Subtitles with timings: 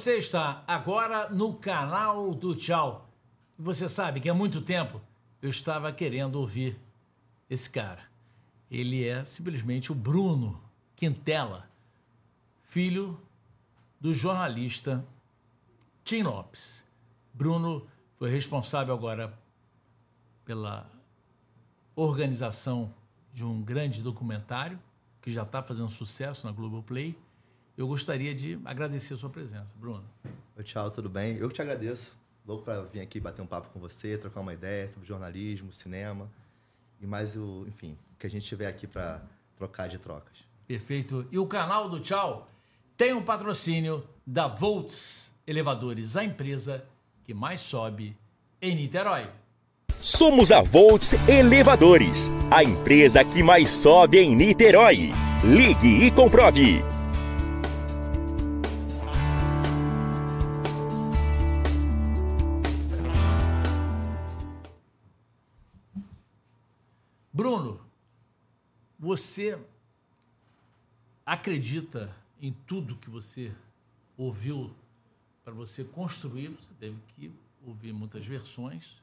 [0.00, 3.06] Você está agora no canal do Tchau.
[3.58, 4.98] Você sabe que há muito tempo
[5.42, 6.80] eu estava querendo ouvir
[7.50, 8.00] esse cara.
[8.70, 10.58] Ele é simplesmente o Bruno
[10.96, 11.68] Quintela,
[12.62, 13.20] filho
[14.00, 15.04] do jornalista
[16.02, 16.82] Tim Lopes.
[17.34, 17.86] Bruno
[18.16, 19.38] foi responsável agora
[20.46, 20.90] pela
[21.94, 22.90] organização
[23.34, 24.80] de um grande documentário
[25.20, 27.18] que já está fazendo sucesso na Globoplay.
[27.76, 30.04] Eu gostaria de agradecer a sua presença, Bruno.
[30.56, 31.36] Oi, tchau, tudo bem?
[31.36, 32.12] Eu que te agradeço.
[32.46, 36.30] Louco para vir aqui bater um papo com você, trocar uma ideia sobre jornalismo, cinema
[37.00, 39.22] e mais o, enfim, o que a gente tiver aqui para
[39.56, 40.38] trocar de trocas.
[40.66, 41.26] Perfeito.
[41.30, 42.48] E o canal do Tchau
[42.96, 46.84] tem um patrocínio da Volts Elevadores, a empresa
[47.24, 48.16] que mais sobe
[48.60, 49.28] em Niterói.
[50.00, 55.12] Somos a Volts Elevadores, a empresa que mais sobe em Niterói.
[55.44, 56.99] Ligue e comprove.
[69.10, 69.60] Você
[71.26, 73.52] acredita em tudo que você
[74.16, 74.72] ouviu
[75.42, 76.50] para você construir?
[76.50, 77.32] Você teve que
[77.66, 79.02] ouvir muitas versões.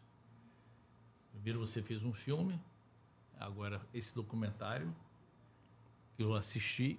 [1.33, 2.57] Primeiro você fez um filme,
[3.37, 4.95] agora esse documentário
[6.15, 6.97] que eu assisti.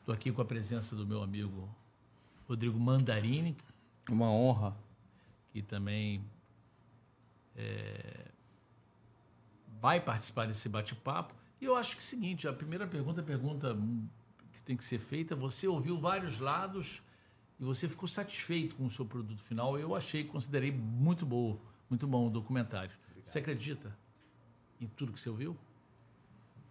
[0.00, 1.68] Estou aqui com a presença do meu amigo
[2.48, 3.54] Rodrigo Mandarini.
[4.08, 4.74] Uma honra.
[5.52, 6.24] Que também
[7.54, 8.30] é,
[9.82, 11.45] vai participar desse bate-papo.
[11.60, 13.76] E eu acho que é o seguinte, a primeira pergunta, a pergunta
[14.52, 17.02] que tem que ser feita, você ouviu vários lados
[17.58, 19.78] e você ficou satisfeito com o seu produto final.
[19.78, 22.92] Eu achei, considerei muito bom, muito bom o documentário.
[23.10, 23.30] Obrigado.
[23.30, 23.96] Você acredita
[24.80, 25.56] em tudo que você ouviu?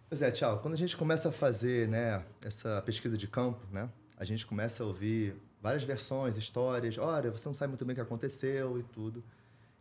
[0.08, 0.60] Pois é, tchau.
[0.60, 4.84] Quando a gente começa a fazer né, essa pesquisa de campo, né, a gente começa
[4.84, 6.96] a ouvir várias versões, histórias.
[6.96, 9.24] Olha, você não sabe muito bem o que aconteceu e tudo.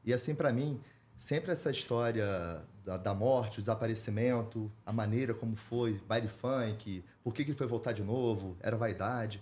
[0.04, 0.82] E assim, para mim,
[1.18, 7.34] sempre essa história da, da, morte, o desaparecimento, a maneira como foi, baile funk, por
[7.34, 9.42] que, que ele foi voltar de novo, era vaidade.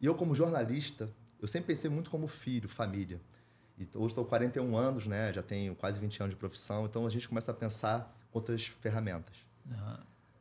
[0.00, 1.10] E eu, como jornalista,
[1.40, 3.20] eu sempre pensei muito como filho, família.
[3.78, 5.32] E hoje estou 41 anos, né?
[5.32, 9.36] já tenho quase 20 anos de profissão, então a gente começa a pensar outras ferramentas.
[9.66, 9.94] Uhum.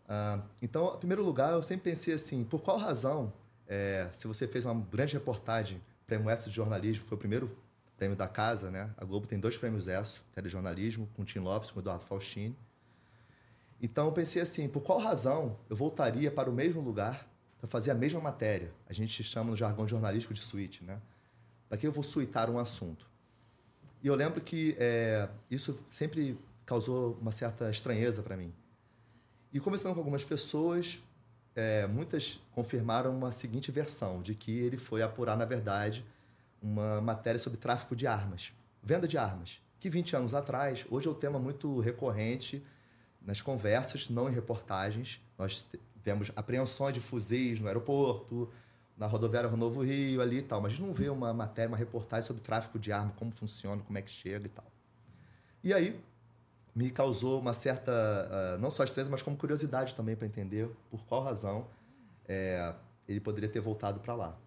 [0.09, 3.31] Uh, então, em primeiro lugar, eu sempre pensei assim, por qual razão,
[3.67, 7.55] é, se você fez uma grande reportagem, Prêmio ESSO de Jornalismo, foi o primeiro
[7.99, 8.89] prêmio da casa, né?
[8.97, 12.55] A Globo tem dois prêmios ESSO, telejornalismo, com o Tim Lopes, com o Eduardo Faustini.
[13.81, 17.27] Então eu pensei assim, por qual razão eu voltaria para o mesmo lugar
[17.59, 18.71] para fazer a mesma matéria?
[18.87, 20.97] A gente chama no jargão jornalístico de suíte, né?
[21.67, 23.05] Para que eu vou suitar um assunto?
[24.01, 28.53] E eu lembro que é, isso sempre causou uma certa estranheza para mim.
[29.51, 31.01] E conversando com algumas pessoas,
[31.53, 36.05] é, muitas confirmaram uma seguinte versão, de que ele foi apurar, na verdade,
[36.61, 41.11] uma matéria sobre tráfico de armas, venda de armas, que 20 anos atrás, hoje é
[41.11, 42.63] um tema muito recorrente
[43.21, 45.21] nas conversas, não em reportagens.
[45.37, 45.65] Nós
[46.03, 48.49] vemos apreensões de fuzis no aeroporto,
[48.97, 52.41] na rodoviária Novo Rio, ali e tal, mas não vê uma matéria, uma reportagem sobre
[52.41, 54.65] tráfico de armas, como funciona, como é que chega e tal.
[55.63, 55.99] E aí
[56.75, 61.01] me causou uma certa, uh, não só estranheza, mas como curiosidade também para entender por
[61.05, 61.67] qual razão
[62.27, 62.73] é,
[63.07, 64.37] ele poderia ter voltado para lá.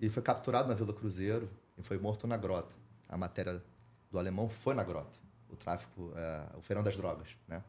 [0.00, 2.74] Ele foi capturado na Vila Cruzeiro e foi morto na grota.
[3.08, 3.62] A matéria
[4.10, 5.18] do alemão foi na grota,
[5.48, 7.62] o tráfico, é, o feirão das drogas, né?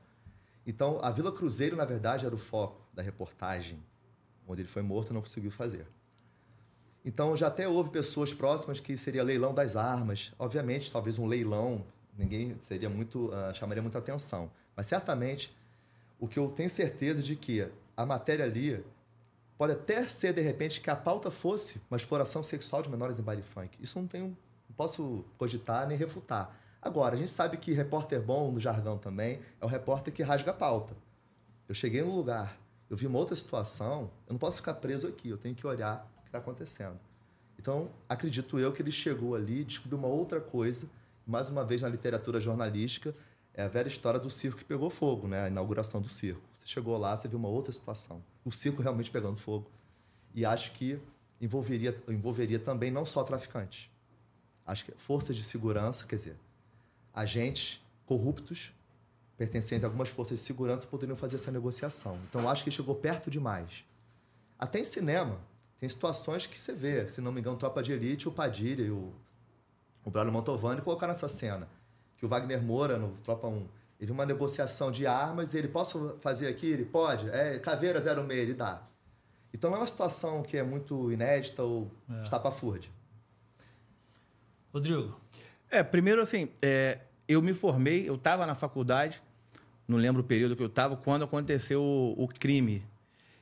[0.66, 3.82] Então, a Vila Cruzeiro, na verdade, era o foco da reportagem,
[4.46, 5.88] onde ele foi morto e não conseguiu fazer.
[7.06, 10.34] Então, já até houve pessoas próximas que seria leilão das armas.
[10.38, 11.86] Obviamente, talvez um leilão,
[12.18, 14.52] ninguém seria muito, uh, chamaria muita atenção.
[14.76, 15.56] Mas certamente,
[16.20, 18.84] o que eu tenho certeza de que a matéria ali
[19.58, 23.24] Pode até ser, de repente, que a pauta fosse uma exploração sexual de menores em
[23.24, 23.78] baile funk.
[23.82, 24.38] Isso não tenho,
[24.70, 26.56] não posso cogitar nem refutar.
[26.82, 30.52] Agora, a gente sabe que repórter bom, no jargão também, é o repórter que rasga
[30.52, 30.96] a pauta.
[31.68, 32.56] Eu cheguei no lugar,
[32.90, 36.08] eu vi uma outra situação, eu não posso ficar preso aqui, eu tenho que olhar
[36.20, 37.00] o que está acontecendo.
[37.60, 40.88] Então, acredito eu que ele chegou ali, descobriu uma outra coisa,
[41.26, 43.14] mais uma vez na literatura jornalística,
[43.54, 45.44] é a velha história do circo que pegou fogo, né?
[45.44, 46.47] a inauguração do circo.
[46.68, 48.22] Chegou lá, você viu uma outra situação.
[48.44, 49.72] O circo realmente pegando fogo.
[50.36, 51.00] E acho que
[51.40, 53.90] envolveria, envolveria também não só traficantes.
[54.66, 56.36] Acho que forças de segurança, quer dizer,
[57.14, 58.74] agentes corruptos
[59.38, 62.20] pertencentes a algumas forças de segurança poderiam fazer essa negociação.
[62.30, 63.86] Então acho que chegou perto demais.
[64.60, 65.40] Até em cinema,
[65.80, 68.92] tem situações que você vê, se não me engano, Tropa de Elite, o Padilha e
[68.92, 69.14] o,
[70.04, 71.66] o Bruno Montovani colocaram essa cena.
[72.18, 73.66] Que o Wagner Moura, no Tropa 1,
[74.00, 76.68] ele uma negociação de armas, ele posso fazer aqui?
[76.68, 77.30] Ele pode?
[77.30, 78.82] É, caveira 06, ele dá.
[79.54, 82.22] Então não é uma situação que é muito inédita ou é.
[82.22, 82.92] estapafúrdia.
[84.74, 85.20] Rodrigo.
[85.70, 89.22] É, primeiro assim, é, eu me formei, eu estava na faculdade,
[89.88, 92.86] não lembro o período que eu estava, quando aconteceu o, o crime.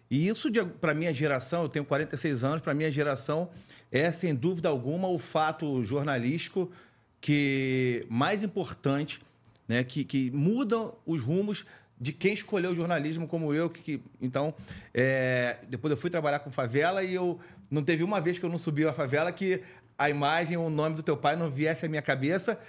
[0.10, 0.50] E isso,
[0.80, 3.50] para minha geração, eu tenho 46 anos, para minha geração,
[3.92, 6.72] é sem dúvida alguma o fato jornalístico
[7.19, 9.19] que mais importante,
[9.67, 11.65] né, que, que muda os rumos
[12.00, 13.69] de quem escolheu o jornalismo como eu.
[13.69, 14.53] Que, que então,
[14.94, 17.39] é, depois eu fui trabalhar com favela e eu
[17.69, 19.62] não teve uma vez que eu não subi a favela que
[19.97, 22.59] a imagem ou o nome do teu pai não viesse à minha cabeça.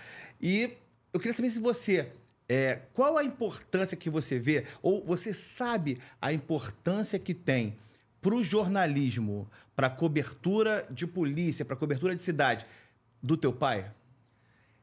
[0.40, 0.70] E
[1.12, 2.12] eu queria saber se você
[2.48, 7.76] é, qual a importância que você vê, ou você sabe a importância que tem
[8.20, 12.64] para o jornalismo, para cobertura de polícia, para cobertura de cidade,
[13.22, 13.90] do teu pai?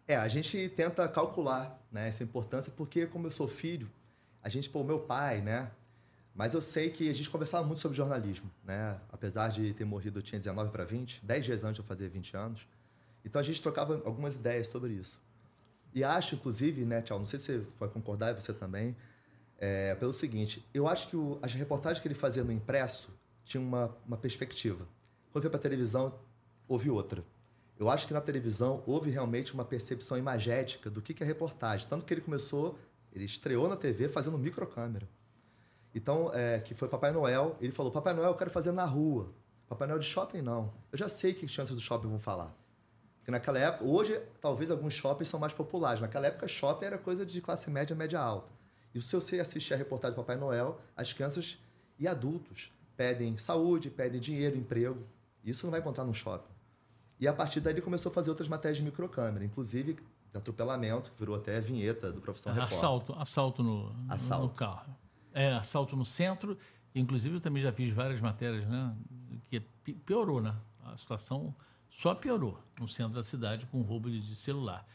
[0.08, 3.90] É, a gente tenta calcular né, essa importância, porque como eu sou filho,
[4.42, 5.72] a gente, pô, meu pai, né?
[6.36, 9.00] Mas eu sei que a gente conversava muito sobre jornalismo, né?
[9.12, 12.10] Apesar de ter morrido, eu tinha 19 para 20, 10 dias antes de eu fazer
[12.10, 12.68] 20 anos.
[13.24, 15.22] Então a gente trocava algumas ideias sobre isso.
[15.94, 18.96] E acho, inclusive, né, Tchau, não sei se você vai concordar, e você também,
[19.60, 23.10] é, pelo seguinte, eu acho que o, as reportagens que ele fazia no impresso
[23.46, 24.88] tinham uma, uma perspectiva.
[25.32, 26.20] Quando foi para televisão,
[26.68, 27.24] houve outra.
[27.80, 31.88] Eu acho que na televisão houve realmente uma percepção imagética do que, que é reportagem.
[31.88, 32.78] Tanto que ele começou,
[33.12, 35.08] ele estreou na TV fazendo microcâmera.
[35.94, 39.32] Então, é, que foi Papai Noel, ele falou, Papai Noel eu quero fazer na rua.
[39.68, 40.74] Papai Noel de shopping, não.
[40.92, 42.56] Eu já sei que chances do shopping vão falar.
[43.18, 46.02] Porque naquela época, hoje, talvez alguns shoppings são mais populares.
[46.02, 48.52] Naquela época, shopping era coisa de classe média, média alta.
[48.94, 51.58] E se você assistir a reportagem do Papai Noel, as crianças
[51.98, 55.04] e adultos pedem saúde, pedem dinheiro, emprego.
[55.44, 56.53] Isso não vai encontrar no shopping.
[57.20, 61.12] E a partir daí ele começou a fazer outras matérias de microcâmera, inclusive de atropelamento,
[61.12, 62.78] que virou até a vinheta do Profissão é, Repórter.
[62.78, 64.48] Assalto, assalto no, assalto.
[64.48, 64.96] no carro.
[65.32, 66.58] É, assalto no centro.
[66.94, 68.96] Inclusive, eu também já fiz várias matérias, né?
[69.50, 70.56] Que piorou, né?
[70.84, 71.56] A situação
[71.88, 74.86] só piorou no centro da cidade com roubo de celular.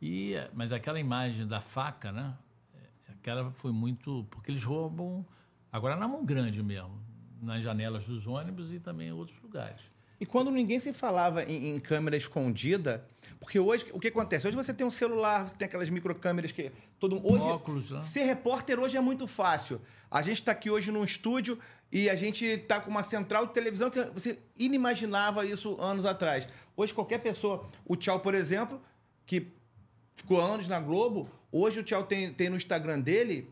[0.00, 2.36] E, mas aquela imagem da faca, né?
[2.74, 4.24] É, aquela foi muito.
[4.30, 5.26] Porque eles roubam
[5.72, 7.00] agora na mão grande mesmo,
[7.42, 9.80] nas janelas dos ônibus e também em outros lugares.
[10.24, 13.06] E quando ninguém se falava em, em, câmera escondida,
[13.38, 14.48] porque hoje o que acontece?
[14.48, 17.98] Hoje você tem um celular, tem aquelas microcâmeras que todo hoje óculos, né?
[17.98, 19.82] ser repórter hoje é muito fácil.
[20.10, 21.58] A gente está aqui hoje num estúdio
[21.92, 26.48] e a gente está com uma central de televisão que você inimaginava isso anos atrás.
[26.74, 28.80] Hoje qualquer pessoa, o Tchau, por exemplo,
[29.26, 29.48] que
[30.14, 33.50] ficou anos na Globo, hoje o Tchau tem, tem no Instagram dele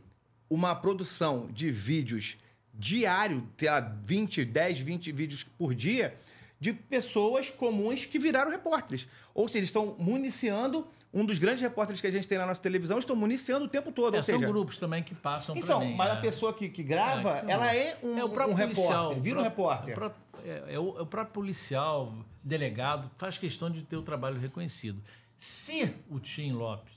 [0.48, 2.38] uma produção de vídeos
[2.72, 3.68] diário, tem
[4.04, 6.18] 20, 10, 20 vídeos por dia
[6.62, 9.08] de pessoas comuns que viraram repórteres.
[9.34, 12.62] Ou seja, eles estão municiando um dos grandes repórteres que a gente tem na nossa
[12.62, 14.14] televisão, estão municiando o tempo todo.
[14.14, 15.96] É, ou seja, são grupos também que passam então, mim.
[15.96, 16.12] Mas é.
[16.12, 19.98] a pessoa que, que grava, é, ela é um, é um repórter, vira um repórter.
[20.44, 22.14] É, é, o, é o próprio policial,
[22.44, 25.02] delegado, faz questão de ter o trabalho reconhecido.
[25.36, 26.94] Se o Tim Lopes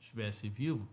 [0.00, 0.88] estivesse vivo,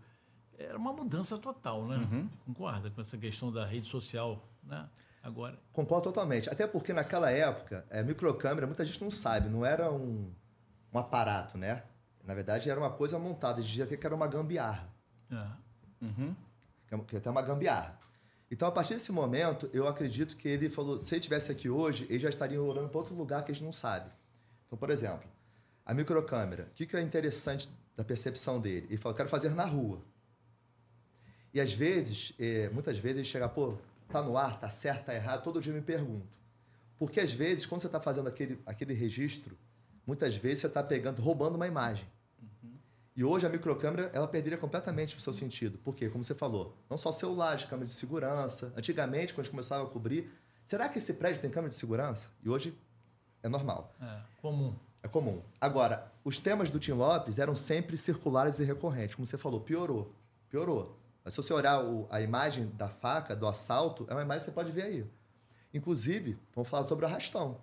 [0.58, 1.98] era uma mudança total, né?
[1.98, 2.28] Uhum.
[2.46, 4.88] Concorda com essa questão da rede social, né?
[5.26, 5.58] Agora.
[5.72, 6.48] Concordo totalmente.
[6.48, 10.32] Até porque naquela época, é, microcâmera, muita gente não sabe, não era um,
[10.92, 11.82] um aparato, né?
[12.24, 13.62] Na verdade, era uma coisa montada.
[13.62, 14.88] Dizia que era uma gambiarra.
[15.30, 16.04] É.
[16.04, 16.34] Uhum.
[17.06, 17.98] Que é até uma gambiarra.
[18.50, 22.06] Então, a partir desse momento, eu acredito que ele falou: se ele estivesse aqui hoje,
[22.08, 24.10] ele já estaria orando para outro lugar que a gente não sabe.
[24.66, 25.28] Então, por exemplo,
[25.84, 26.68] a microcâmera.
[26.70, 28.86] O que, que é interessante da percepção dele?
[28.88, 30.00] Ele falou: quero fazer na rua.
[31.52, 35.14] E às vezes, é, muitas vezes, ele chega, pô, Tá no ar, tá certo, tá
[35.14, 36.36] errado, todo dia eu me pergunto.
[36.98, 39.56] Porque às vezes, quando você está fazendo aquele, aquele registro,
[40.06, 42.06] muitas vezes você está pegando, roubando uma imagem.
[42.40, 42.78] Uhum.
[43.14, 45.78] E hoje a microcâmera, ela perderia completamente o seu sentido.
[45.78, 46.08] Por quê?
[46.08, 48.72] Como você falou, não só celulares, câmeras de segurança.
[48.76, 50.30] Antigamente, quando a gente começava a cobrir,
[50.64, 52.30] será que esse prédio tem câmera de segurança?
[52.42, 52.74] E hoje
[53.42, 53.94] é normal.
[54.00, 54.74] É, comum.
[55.02, 55.42] É comum.
[55.60, 59.14] Agora, os temas do Tim Lopes eram sempre circulares e recorrentes.
[59.14, 60.12] Como você falou, piorou.
[60.48, 60.98] Piorou.
[61.26, 64.44] Mas se você olhar o, a imagem da faca, do assalto, é uma imagem que
[64.44, 65.04] você pode ver aí.
[65.74, 67.58] Inclusive, vamos falar sobre o arrastão.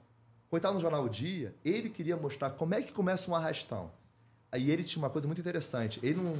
[0.50, 3.90] Quando estava no jornal o Dia, ele queria mostrar como é que começa um arrastão.
[4.52, 5.98] Aí ele tinha uma coisa muito interessante.
[6.04, 6.38] Ele não.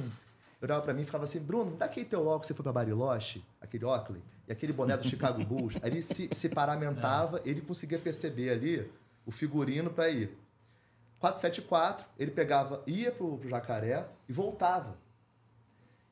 [0.60, 3.42] Olhava para mim e ficava assim: Bruno, dá aquele teu óculos você foi para Bariloche,
[3.58, 5.76] aquele óculos, e aquele boné do Chicago Bulls.
[5.80, 8.92] Aí ele se, se paramentava, ele conseguia perceber ali
[9.24, 10.36] o figurino para ir.
[11.20, 15.02] 474, ele pegava, ia pro, pro Jacaré e voltava.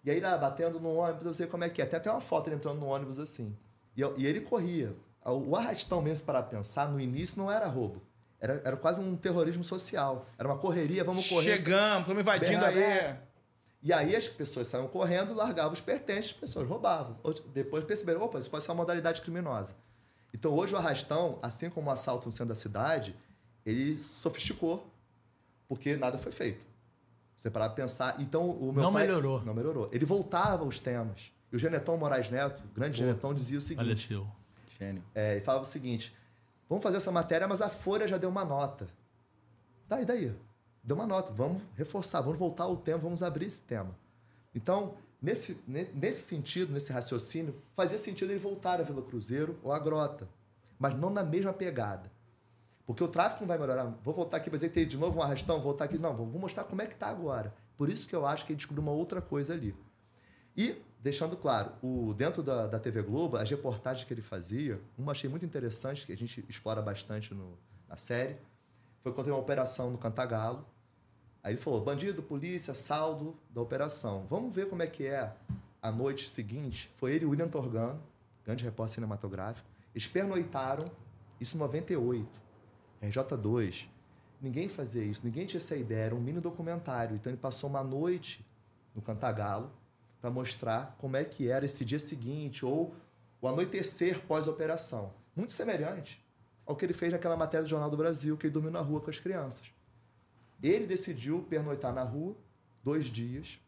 [0.04, 1.87] E aí, lá, batendo no ônibus, eu sei como é que é.
[1.87, 3.56] Tem até uma foto ele entrando no ônibus assim.
[3.97, 4.94] E, e ele corria.
[5.25, 8.02] O arrastão mesmo, para pensar, no início não era roubo.
[8.40, 10.26] Era, era quase um terrorismo social.
[10.37, 11.44] Era uma correria, vamos correr.
[11.44, 13.16] Chegamos, estamos invadindo aí.
[13.80, 17.16] E aí as pessoas saíam correndo, largavam os pertences, as pessoas roubavam.
[17.52, 19.75] Depois perceberam, opa, isso pode ser uma modalidade criminosa.
[20.35, 23.14] Então hoje o arrastão, assim como o assalto no centro da cidade,
[23.64, 24.88] ele sofisticou
[25.68, 26.72] porque nada foi feito.
[27.42, 28.20] Você parar pra pensar.
[28.20, 29.02] Então, o meu Não pai.
[29.02, 29.42] melhorou.
[29.44, 29.88] Não melhorou.
[29.92, 31.32] Ele voltava aos temas.
[31.52, 34.26] E o Geneton Moraes Neto, o grande Geneton, dizia o seguinte: Faleceu.
[34.78, 35.02] Gênio.
[35.12, 36.14] é, ele falava o seguinte:
[36.68, 38.87] vamos fazer essa matéria, mas a Folha já deu uma nota.
[39.88, 40.32] Daí, daí.
[40.84, 41.32] Deu uma nota.
[41.32, 43.90] Vamos reforçar, vamos voltar ao tema, vamos abrir esse tema.
[44.54, 49.72] Então, nesse, ne- nesse sentido, nesse raciocínio, fazia sentido ele voltar a Vila Cruzeiro ou
[49.72, 50.28] a Grota,
[50.78, 52.08] mas não na mesma pegada.
[52.87, 53.85] Porque o tráfego não vai melhorar.
[54.03, 55.99] Vou voltar aqui, mas ele tem de novo um arrastão, vou voltar aqui.
[55.99, 57.55] Não, vou mostrar como é que está agora.
[57.77, 59.75] Por isso que eu acho que ele descobriu uma outra coisa ali.
[60.57, 65.12] E, deixando claro, o, dentro da, da TV Globo, as reportagens que ele fazia, uma
[65.12, 67.57] achei muito interessante, que a gente explora bastante no-
[67.89, 68.37] na série,
[69.03, 70.65] foi quando teve uma operação no Cantagalo.
[71.43, 74.27] Aí ele falou, bandido, polícia, saldo da operação.
[74.29, 75.33] Vamos ver como é que é
[75.81, 76.91] a noite seguinte.
[76.97, 78.01] Foi ele e o William Torgano,
[78.45, 79.69] grande repórter cinematográfico.
[79.95, 80.91] Eles pernoitaram,
[81.41, 82.29] isso em 98,
[83.02, 83.88] RJ2.
[84.40, 87.16] Ninguém fazia isso, ninguém tinha essa ideia, era um mini documentário.
[87.16, 88.44] Então ele passou uma noite
[88.94, 89.71] no Cantagalo
[90.21, 92.94] para mostrar como é que era esse dia seguinte ou
[93.40, 95.12] o anoitecer pós-operação.
[95.35, 96.23] Muito semelhante
[96.66, 99.00] ao que ele fez naquela matéria do Jornal do Brasil, que ele dormiu na rua
[99.00, 99.73] com as crianças.
[100.62, 102.37] Ele decidiu pernoitar na rua
[102.85, 103.59] dois dias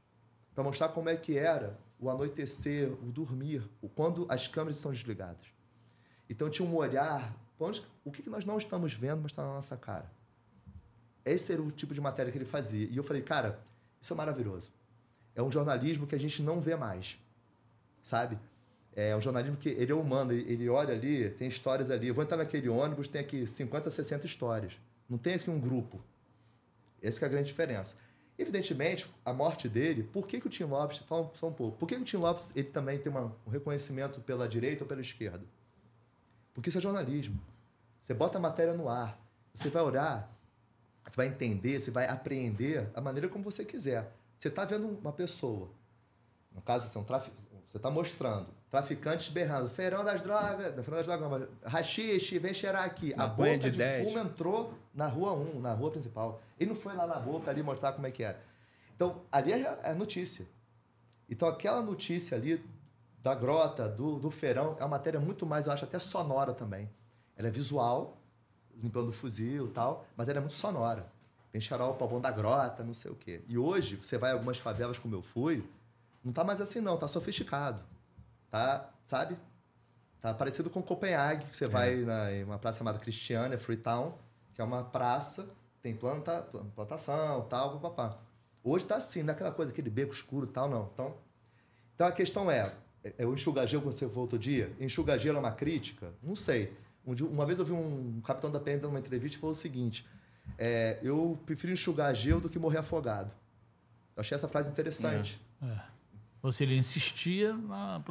[0.55, 4.93] para mostrar como é que era o anoitecer, o dormir, o quando as câmeras estão
[4.93, 5.47] desligadas.
[6.31, 7.35] Então tinha um olhar,
[8.05, 10.11] o que que nós não estamos vendo, mas está na nossa cara.
[11.25, 12.87] Esse era o tipo de matéria que ele fazia.
[12.91, 13.59] E eu falei, cara,
[14.01, 14.71] isso é maravilhoso.
[15.35, 17.19] É um jornalismo que a gente não vê mais,
[18.03, 18.39] sabe?
[18.95, 22.09] É um jornalismo que ele é humano, ele, olha ali, tem histórias ali.
[22.09, 24.77] Eu vou entrar naquele ônibus, tem aqui 50, 60 histórias.
[25.09, 26.01] Não tem aqui um grupo.
[27.03, 27.97] Essa é a grande diferença.
[28.39, 31.87] Evidentemente, a morte dele, por que, que o Tim Lopes, fala só um pouco, por
[31.89, 35.01] que, que o Tim Lopes ele também tem uma- um reconhecimento pela direita ou pela
[35.01, 35.43] esquerda?
[36.55, 37.39] Porque isso é jornalismo.
[38.01, 39.19] Você bota a matéria no ar,
[39.53, 40.31] você vai olhar,
[41.07, 44.11] você vai entender, você vai apreender da maneira como você quiser.
[44.39, 45.69] Você está vendo uma pessoa,
[46.55, 47.33] no caso, você é um trafi-
[47.69, 53.15] você está mostrando traficantes berrando, feirão das drogas, feirão das drogas, rachixe, vem cheirar aqui.
[53.17, 54.05] A boca de de, 10.
[54.09, 56.41] fumo entrou na rua 1, na rua principal.
[56.59, 58.41] Ele não foi lá na boca ali mostrar como é que era.
[58.95, 60.47] Então, ali é, é notícia.
[61.31, 62.65] Então, aquela notícia ali
[63.25, 66.91] da grota, do, do feirão, é uma matéria muito mais, eu acho, até sonora também.
[67.35, 68.19] Ela é visual,
[68.77, 71.11] limpando o fuzil e tal, mas ela é muito sonora.
[71.51, 73.43] Tem xarol, o pavão da grota, não sei o quê.
[73.49, 75.67] E hoje, você vai em algumas favelas como eu fui,
[76.23, 77.81] não tá mais assim não, tá sofisticado.
[78.51, 79.39] Tá, sabe?
[80.21, 84.13] Tá parecido com Copenhague, que você vai na, em uma praça chamada Cristiana, Freetown,
[84.55, 85.49] que é uma praça,
[85.81, 88.19] tem planta, plan- plantação, tal, papapá.
[88.63, 90.91] Hoje tá assim, naquela coisa, aquele beco escuro tal, não.
[90.93, 91.15] Então,
[91.95, 92.75] então a questão é,
[93.05, 96.13] é- é o enxugadinho que você falou outro dia, enxugadinho é uma crítica?
[96.23, 96.73] Não sei.
[97.07, 99.53] Um dia- uma vez eu vi um capitão da PM dando uma entrevista e falou
[99.53, 100.07] o seguinte,
[100.59, 103.31] é, eu prefiro enxugar gelo do que morrer afogado.
[104.17, 105.41] Eu achei essa frase interessante.
[106.43, 108.03] Ou seja, ele insistia na-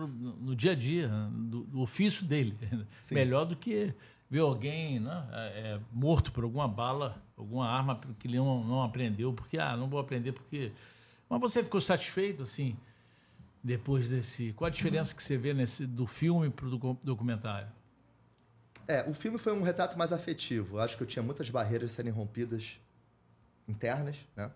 [0.41, 2.57] no dia a dia, né, do, do ofício dele.
[2.97, 3.15] Sim.
[3.15, 3.93] Melhor do que
[4.29, 5.37] ver alguém né, é,
[5.75, 9.87] é, morto por alguma bala, alguma arma que ele não, não aprendeu, porque, ah, não
[9.87, 10.71] vou aprender porque.
[11.29, 12.75] Mas você ficou satisfeito, assim,
[13.63, 14.51] depois desse.
[14.53, 17.69] Qual a diferença que você vê nesse, do filme para o documentário?
[18.87, 20.77] É, o filme foi um retrato mais afetivo.
[20.77, 22.81] Eu acho que eu tinha muitas barreiras serem rompidas
[23.67, 24.51] internas, né?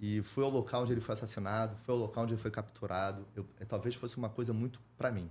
[0.00, 3.24] E foi ao local onde ele foi assassinado, foi ao local onde ele foi capturado.
[3.36, 5.30] Eu, eh, talvez fosse uma coisa muito para mim,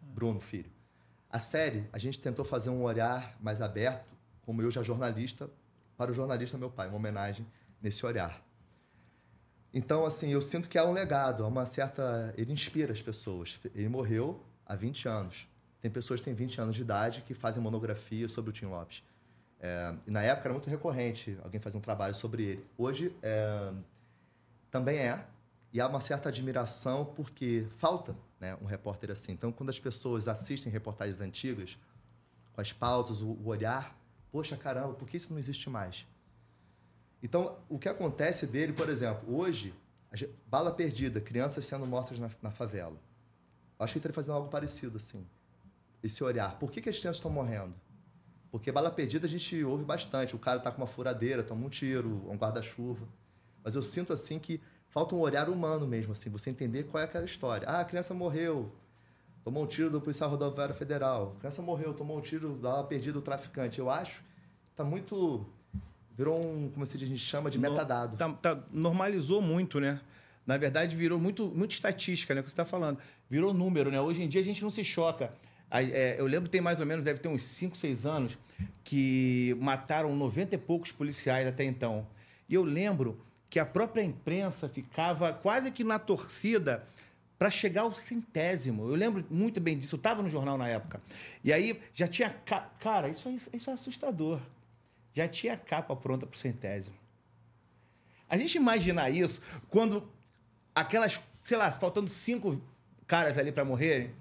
[0.00, 0.70] Bruno, filho.
[1.28, 5.50] A série, a gente tentou fazer um olhar mais aberto, como eu já jornalista,
[5.96, 7.44] para o jornalista meu pai, uma homenagem
[7.80, 8.40] nesse olhar.
[9.74, 12.34] Então, assim, eu sinto que há um legado, há uma certa.
[12.36, 13.58] Ele inspira as pessoas.
[13.74, 15.48] Ele morreu há 20 anos.
[15.80, 19.02] Tem pessoas que têm 20 anos de idade que fazem monografia sobre o Tim Lopes.
[19.58, 22.66] É, na época era muito recorrente alguém fazer um trabalho sobre ele.
[22.76, 23.72] Hoje é,
[24.70, 25.24] também é.
[25.72, 29.32] E há uma certa admiração porque falta né, um repórter assim.
[29.32, 31.78] Então, quando as pessoas assistem reportagens antigas,
[32.52, 33.96] com as pautas, o, o olhar,
[34.30, 36.06] poxa, caramba, por que isso não existe mais?
[37.22, 39.72] Então, o que acontece dele, por exemplo, hoje,
[40.12, 42.96] gente- bala perdida, crianças sendo mortas na, na favela.
[43.78, 45.26] Acho que ele estaria fazendo algo parecido, assim.
[46.02, 46.58] Esse olhar.
[46.58, 47.74] Por que, que as crianças estão morrendo?
[48.50, 50.34] Porque bala perdida a gente ouve bastante.
[50.34, 53.08] O cara tá com uma furadeira, toma um tiro, um guarda-chuva.
[53.64, 56.28] Mas eu sinto, assim, que falta um olhar humano mesmo, assim.
[56.30, 57.66] Você entender qual é aquela história.
[57.68, 58.70] Ah, a criança morreu,
[59.44, 61.34] tomou um tiro do policial rodoviário federal.
[61.36, 63.78] A criança morreu, tomou um tiro, bala perdida do traficante.
[63.78, 65.46] Eu acho que tá muito...
[66.16, 68.16] Virou um, como se a gente chama, de metadado.
[68.16, 70.00] tá- tá- normalizou muito, né?
[70.46, 72.40] Na verdade, virou muito, muito estatística, né?
[72.40, 72.98] O que você está falando.
[73.30, 74.00] Virou número, né?
[74.00, 75.32] Hoje em dia a gente não se choca.
[75.70, 78.36] É, eu lembro que tem mais ou menos, deve ter uns 5, 6 anos,
[78.84, 82.06] que mataram 90 e poucos policiais até então.
[82.48, 86.84] E eu lembro que a própria imprensa ficava quase que na torcida
[87.38, 88.88] para chegar ao centésimo.
[88.88, 91.00] Eu lembro muito bem disso, eu estava no jornal na época.
[91.42, 92.30] E aí já tinha.
[92.44, 92.70] Ca...
[92.78, 94.40] Cara, isso é, isso é assustador.
[95.14, 96.96] Já tinha capa pronta para o centésimo.
[98.28, 100.10] A gente imaginar isso quando
[100.74, 102.60] aquelas, sei lá, faltando cinco
[103.06, 104.14] caras ali para morrerem,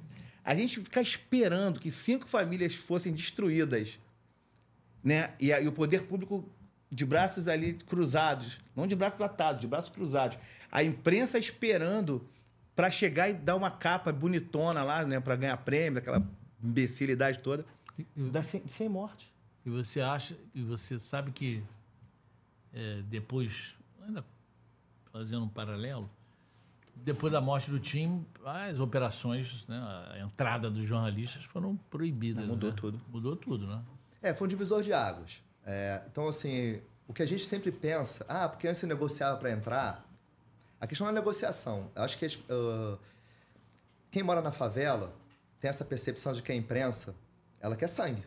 [0.43, 3.99] a gente ficar esperando que cinco famílias fossem destruídas,
[5.03, 5.33] né?
[5.39, 6.43] E, e o poder público
[6.91, 10.37] de braços ali cruzados, não de braços atados, de braços cruzados.
[10.69, 12.27] A imprensa esperando
[12.75, 16.25] para chegar e dar uma capa bonitona lá, né, para ganhar prêmio, aquela
[16.61, 17.65] imbecilidade toda,
[18.15, 19.30] dá sem, sem morte.
[19.65, 21.63] E você acha, e você sabe que
[22.73, 23.75] é, depois,
[24.05, 24.25] ainda
[25.11, 26.09] fazendo um paralelo,
[26.95, 29.77] depois da morte do time, as operações, né,
[30.11, 32.45] a entrada dos jornalistas foram proibidas.
[32.45, 32.75] Mudou né?
[32.79, 33.01] tudo.
[33.09, 33.83] Mudou tudo, né?
[34.21, 35.41] É, foi um divisor de águas.
[35.65, 39.51] É, então, assim, o que a gente sempre pensa, ah, porque antes se negociava para
[39.51, 40.07] entrar,
[40.79, 41.89] a questão é a negociação.
[41.95, 42.97] Eu acho que uh,
[44.09, 45.13] quem mora na favela
[45.59, 47.15] tem essa percepção de que a imprensa,
[47.59, 48.23] ela quer sangue?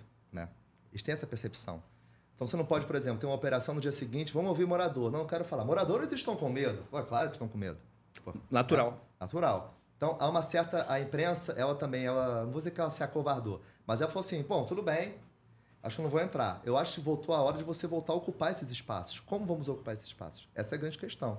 [0.95, 1.83] Eles têm essa percepção.
[2.35, 5.11] Então você não pode, por exemplo, ter uma operação no dia seguinte, vamos ouvir morador.
[5.11, 5.65] Não, eu quero falar.
[5.65, 6.85] Moradores estão com medo?
[6.91, 7.79] Pô, claro que estão com medo.
[8.25, 9.01] Pô, natural.
[9.19, 9.75] É, natural.
[9.97, 10.91] Então há uma certa.
[10.91, 12.45] A imprensa, ela também, ela.
[12.45, 15.17] Não vou dizer que ela se acovardou, mas ela falou assim: bom, tudo bem,
[15.83, 16.61] acho que não vou entrar.
[16.65, 19.21] Eu acho que voltou a hora de você voltar a ocupar esses espaços.
[19.21, 20.49] Como vamos ocupar esses espaços?
[20.55, 21.39] Essa é a grande questão.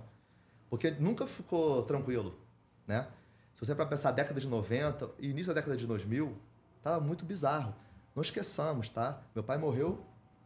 [0.70, 2.38] Porque nunca ficou tranquilo,
[2.86, 3.08] né?
[3.54, 6.36] Se você para pensar década de 90 e início da década de 2000,
[6.78, 7.74] estava muito bizarro.
[8.16, 9.22] Não esqueçamos, tá?
[9.36, 10.04] Meu pai morreu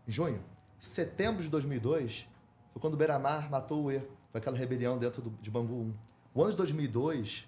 [0.07, 0.43] em junho.
[0.79, 2.27] Setembro de 2002
[2.73, 3.99] foi quando o Beira-Mar matou o E.
[4.31, 5.93] Foi aquela rebelião dentro do, de Bangu 1.
[6.33, 7.47] O ano de 2002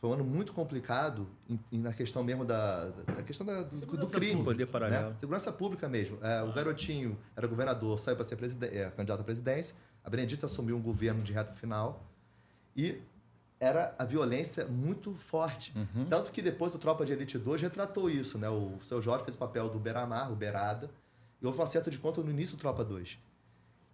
[0.00, 3.96] foi um ano muito complicado em, em, na questão mesmo da, da questão da, do,
[3.96, 4.42] do, crime.
[4.42, 5.10] Poder paralelo.
[5.10, 5.16] Né?
[5.18, 6.18] Segurança pública mesmo.
[6.22, 9.76] É, o garotinho era governador, saiu para ser é, candidato à presidência.
[10.04, 12.06] A Benedita assumiu um governo de reta final.
[12.76, 13.00] E
[13.60, 15.72] era a violência muito forte.
[15.76, 16.06] Uhum.
[16.06, 18.38] Tanto que depois o Tropa de Elite 2 retratou isso.
[18.38, 18.48] Né?
[18.48, 20.90] O seu Jorge fez o papel do Beramar, o Berada.
[21.42, 23.18] E houve um acerto de conta no início do Tropa 2.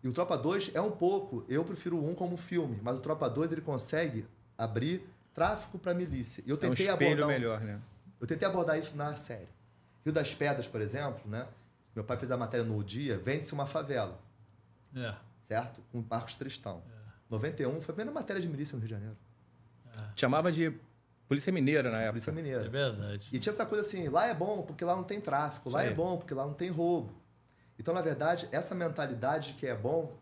[0.05, 3.00] E o Tropa 2 é um pouco, eu prefiro o 1 como filme, mas o
[3.00, 4.24] Tropa 2 ele consegue
[4.57, 6.44] abrir tráfico para milícia.
[6.46, 7.81] Eu tentei é um abordar melhor, né?
[8.20, 9.48] Eu tentei abordar isso na série.
[10.05, 11.46] Rio das Pedras, por exemplo, né?
[11.94, 14.18] Meu pai fez a matéria no dia, vende-se uma favela.
[14.94, 15.14] É.
[15.42, 15.83] Certo?
[15.90, 16.83] Com Marcos Tristão.
[16.88, 16.96] É.
[17.31, 19.16] 91 foi a primeira matéria de milícia no Rio de Janeiro.
[19.96, 20.00] É.
[20.16, 20.72] Chamava de
[21.28, 22.12] Polícia Mineira na época.
[22.12, 22.66] Polícia Mineira.
[22.66, 23.28] É verdade.
[23.32, 25.92] E tinha essa coisa assim, lá é bom porque lá não tem tráfico, lá é
[25.92, 27.12] bom porque lá não tem roubo.
[27.78, 30.16] Então, na verdade, essa mentalidade de que é bom,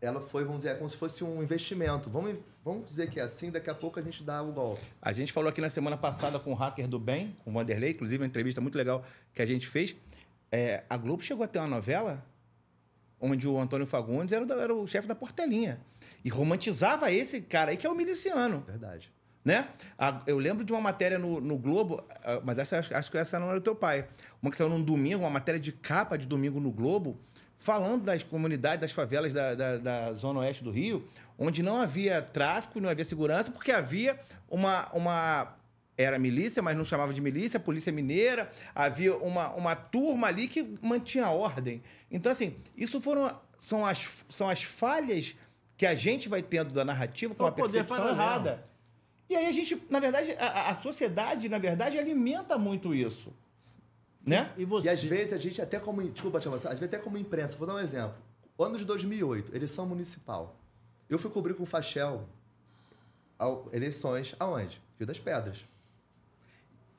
[0.00, 2.08] ela foi, vamos dizer, é como se fosse um investimento.
[2.08, 4.82] Vamos, vamos dizer que é assim, daqui a pouco a gente dá o golpe.
[5.00, 7.90] A gente falou aqui na semana passada com o hacker do bem, com o Vanderlei,
[7.90, 9.94] inclusive uma entrevista muito legal que a gente fez.
[10.50, 12.24] É, a Globo chegou a ter uma novela
[13.24, 15.80] onde o Antônio Fagundes era, era o chefe da Portelinha.
[16.24, 18.62] E romantizava esse cara aí que é o miliciano.
[18.66, 19.10] Verdade.
[19.42, 19.68] Né?
[20.26, 23.48] Eu lembro de uma matéria no, no Globo, ah, mas essa, acho que essa não
[23.48, 24.06] era do teu pai.
[24.40, 27.18] Uma que saiu num domingo, uma matéria de capa de domingo no Globo,
[27.58, 31.06] falando das comunidades, das favelas da, da, da, Zona Oeste do Rio,
[31.38, 34.18] onde não havia tráfico, não havia segurança, porque havia
[34.50, 34.88] uma.
[34.92, 35.54] uma
[35.96, 40.76] era milícia, mas não chamava de milícia, polícia mineira, havia uma, uma turma ali que
[40.82, 41.82] mantinha a ordem.
[42.10, 45.34] Então, assim, isso foram são as, são as falhas
[45.76, 48.64] que a gente vai tendo da narrativa com a percepção errada.
[49.28, 53.32] E aí a gente, na verdade, a, a sociedade, na verdade, alimenta muito isso.
[54.24, 54.50] Né?
[54.56, 54.88] E, você...
[54.88, 57.74] e às vezes a gente até como, desculpa, às vezes até como imprensa, vou dar
[57.74, 58.16] um exemplo.
[58.58, 60.56] Ano de 2008, eleição municipal.
[61.08, 62.26] Eu fui cobrir com o Fachel
[63.72, 64.80] eleições aonde?
[64.98, 65.64] Rio das Pedras.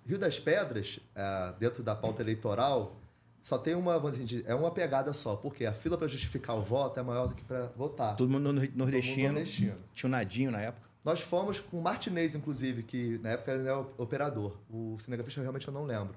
[0.06, 2.96] Rio das Pedras, é, dentro da pauta eleitoral,
[3.42, 7.00] só tem uma, dizer, é uma pegada só, porque a fila para justificar o voto
[7.00, 8.16] é maior do que para votar.
[8.16, 8.72] Todo mundo nordestino.
[8.72, 9.76] Todo mundo nordestino.
[9.94, 10.86] Tinha o Nadinho na época.
[11.04, 14.58] Nós fomos com o Martinez, inclusive, que na época ele era operador.
[14.68, 16.16] O cinegrafista realmente eu não lembro.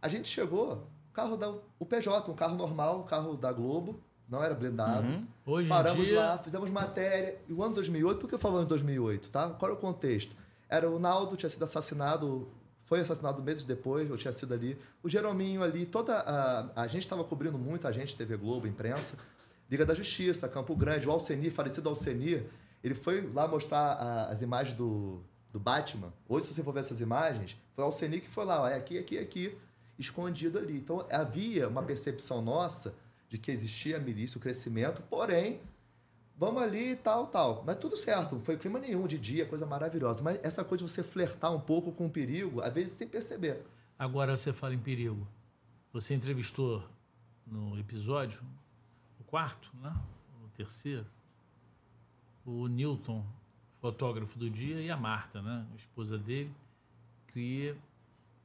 [0.00, 4.40] A gente chegou, carro da o PJ, um carro normal, um carro da Globo, não
[4.40, 5.06] era blindado.
[5.06, 5.26] Uhum.
[5.44, 6.16] Hoje Paramos dia...
[6.16, 7.38] lá, fizemos matéria.
[7.48, 9.50] E o ano 2008, por que eu falo ano 2008, tá?
[9.50, 10.36] Qual é o contexto?
[10.68, 12.48] Era o Naldo, tinha sido assassinado,
[12.92, 14.76] foi assassinado meses depois, eu tinha sido ali.
[15.02, 19.16] O Jerominho ali, toda a, a gente estava cobrindo muito, a gente, TV Globo, imprensa.
[19.70, 22.44] Liga da Justiça, Campo Grande, o Alcenir, falecido Alcenir,
[22.84, 26.12] ele foi lá mostrar a, as imagens do, do Batman.
[26.28, 28.74] Hoje, se você for ver essas imagens, foi o Alceni que foi lá, ó, é
[28.74, 29.56] aqui, aqui, aqui,
[29.98, 30.76] escondido ali.
[30.76, 32.94] Então, havia uma percepção nossa
[33.30, 35.62] de que existia milícia, o crescimento, porém,
[36.42, 37.62] vamos ali tal, tal.
[37.64, 40.24] Mas tudo certo, foi clima nenhum de dia, coisa maravilhosa.
[40.24, 43.64] Mas essa coisa de você flertar um pouco com o perigo, às vezes sem perceber.
[43.96, 45.24] Agora você fala em perigo.
[45.92, 46.82] Você entrevistou
[47.46, 48.42] no episódio,
[49.20, 49.94] o quarto, né?
[50.56, 51.06] terceiro,
[52.44, 53.24] o Newton,
[53.80, 56.52] fotógrafo do dia, e a Marta, né, a esposa dele,
[57.28, 57.74] que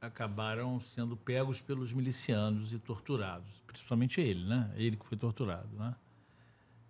[0.00, 4.72] acabaram sendo pegos pelos milicianos e torturados, principalmente ele, né?
[4.76, 5.94] Ele que foi torturado, né?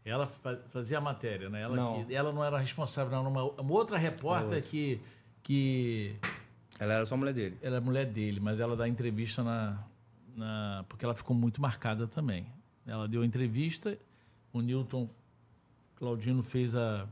[0.09, 1.63] Ela fa fazia a matéria, né?
[1.63, 2.05] Ela Não.
[2.05, 5.01] Que, ela não era responsável, não, uma, uma outra repórter que
[5.43, 6.17] que
[6.79, 7.59] Ela era só mulher dele.
[7.63, 9.83] ela é mulher dele, mas ela dá entrevista na,
[10.37, 10.85] na.
[10.89, 12.47] Porque ela ficou muito marcada também.
[12.87, 13.99] Ela deu a entrevista,
[14.53, 15.09] o Newton
[15.97, 17.09] Claudino fez a.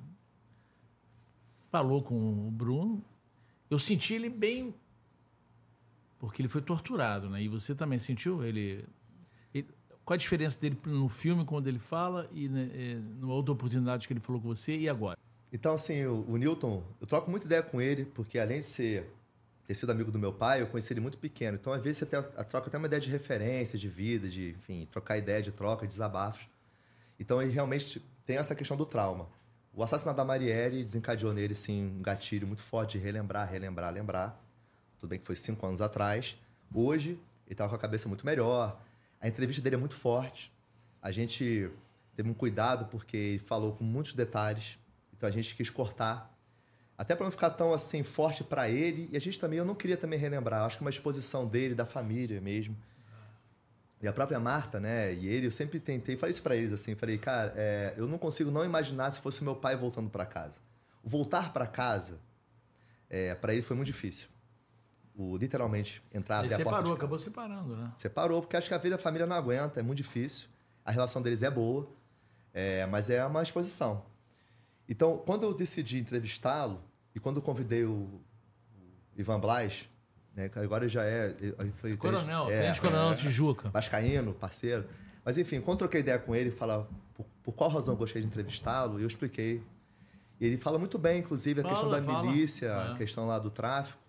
[1.71, 2.15] falou com
[2.47, 3.03] o Bruno.
[3.71, 4.75] Eu senti ele bem.
[6.19, 7.43] Porque ele foi torturado, né?
[7.43, 8.85] E você também sentiu ele.
[10.07, 14.07] Qual a diferença dele no filme, quando ele fala, e né, eh, numa outra oportunidade
[14.07, 15.19] que ele falou com você, e agora?
[15.53, 19.13] Então, assim, o, o Newton, eu troco muita ideia com ele, porque além de ser
[19.67, 21.59] ter sido amigo do meu pai, eu conheci ele muito pequeno.
[21.61, 24.29] Então, às vezes, você tem a, a troca até uma ideia de referência, de vida,
[24.29, 26.47] de, enfim, trocar ideia de troca, de desabafos.
[27.19, 29.29] Então, ele realmente tem essa questão do trauma.
[29.75, 34.41] O assassinato da Marielle desencadeou nele, sim, um gatilho muito forte de relembrar, relembrar, lembrar.
[35.01, 36.39] Tudo bem que foi cinco anos atrás.
[36.73, 38.81] Hoje, ele estava com a cabeça muito melhor.
[39.21, 40.53] A entrevista dele é muito forte.
[41.03, 41.71] A gente
[42.15, 44.79] teve um cuidado porque ele falou com muitos detalhes.
[45.17, 46.35] Então a gente quis cortar.
[46.99, 49.09] Até para não ficar tão assim forte para ele.
[49.13, 50.65] E a gente também, eu não queria também relembrar.
[50.65, 52.77] Acho que uma exposição dele, da família mesmo.
[54.01, 55.13] E a própria Marta, né?
[55.15, 58.19] E ele, eu sempre tentei, falei isso para eles assim, falei, cara, é, eu não
[58.19, 60.61] consigo não imaginar se fosse meu pai voltando para casa.
[61.03, 62.19] Voltar para casa,
[63.09, 64.29] é, para ele foi muito difícil.
[65.17, 67.89] O literalmente entrar Ele abrir a porta separou, acabou separando, né?
[67.97, 70.47] Separou, porque acho que a vida da família não aguenta, é muito difícil.
[70.85, 71.89] A relação deles é boa,
[72.53, 74.03] é, mas é uma exposição.
[74.89, 76.81] Então, quando eu decidi entrevistá-lo,
[77.15, 78.21] e quando eu convidei o,
[79.17, 79.89] Ivan Blas,
[80.35, 81.35] né, agora já é.
[81.77, 83.71] Foi, Coronel, é, Tenente Coronel da Tijuca.
[83.71, 84.85] Vascaíno, parceiro.
[85.25, 88.29] Mas enfim, quando troquei ideia com ele, fala por, por qual razão eu gostei de
[88.29, 89.63] entrevistá-lo, eu expliquei.
[90.39, 92.31] E ele fala muito bem, inclusive, a Fala, questão da fala.
[92.31, 92.93] milícia, É.
[92.93, 94.03] a questão lá do tráfico.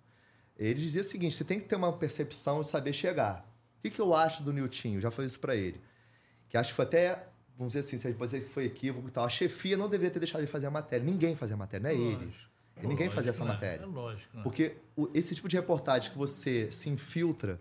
[0.57, 3.47] Ele dizia o seguinte: você tem que ter uma percepção de saber chegar.
[3.77, 4.99] O que, que eu acho do Niltinho?
[4.99, 5.79] Já falei isso para ele.
[6.49, 9.11] Que acho que foi até, vamos dizer assim, se depois dizer que foi equívoco e
[9.11, 9.23] tal.
[9.23, 11.05] A chefia não deveria ter deixado ele fazer a matéria.
[11.05, 12.33] Ninguém fazia a matéria, não é ele.
[12.77, 13.53] Ninguém Lógico, fazia essa né?
[13.53, 13.83] matéria.
[13.83, 14.43] É lógico, né?
[14.43, 14.77] Porque
[15.13, 17.59] esse tipo de reportagem que você se infiltra,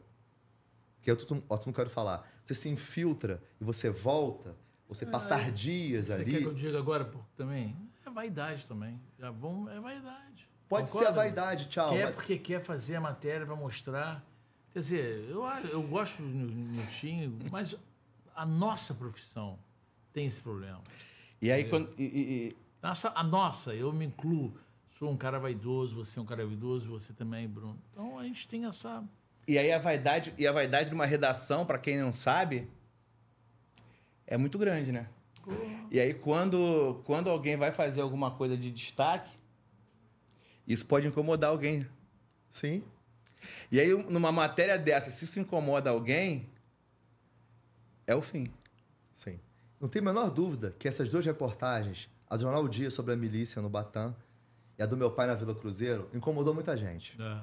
[1.00, 4.54] que eu tu, ó, tu não quero falar, você se infiltra e você volta,
[4.88, 7.76] você passar dias Você ali, quer que eu diga agora também?
[8.04, 9.00] É vaidade também.
[9.18, 10.45] Já vão, é vaidade.
[10.68, 11.90] Pode ser a vaidade, tchau.
[11.90, 14.24] Quer mas- porque quer fazer a matéria para mostrar.
[14.72, 17.74] Quer dizer, eu, eu gosto do Niltinho, mas
[18.34, 19.58] a nossa profissão
[20.12, 20.80] tem esse problema.
[21.40, 21.90] E aí, quando.
[21.98, 24.54] e- e- e- Nossa, a nossa, eu me incluo.
[24.90, 27.78] Sou um cara vaidoso, você é um cara vaidoso, você também, Bruno.
[27.90, 29.04] Então a gente tem essa.
[29.48, 32.68] E aí a vaidade, e a vaidade de uma redação, para quem não sabe,
[34.26, 35.08] é muito grande, né?
[35.90, 39.30] E aí quando, quando alguém vai fazer alguma coisa de destaque,
[40.66, 41.86] isso pode incomodar alguém.
[42.50, 42.82] Sim,
[43.70, 46.48] E aí numa matéria dessa, se isso incomoda alguém,
[48.06, 48.50] é o fim.
[49.12, 49.38] sim.
[49.80, 53.12] Não tem a menor dúvida que essas duas reportagens, a do Jornal O Dia sobre
[53.12, 54.14] a milícia no Batã
[54.78, 57.14] e a do meu pai na Vila Cruzeiro, incomodou muita gente.
[57.20, 57.40] é,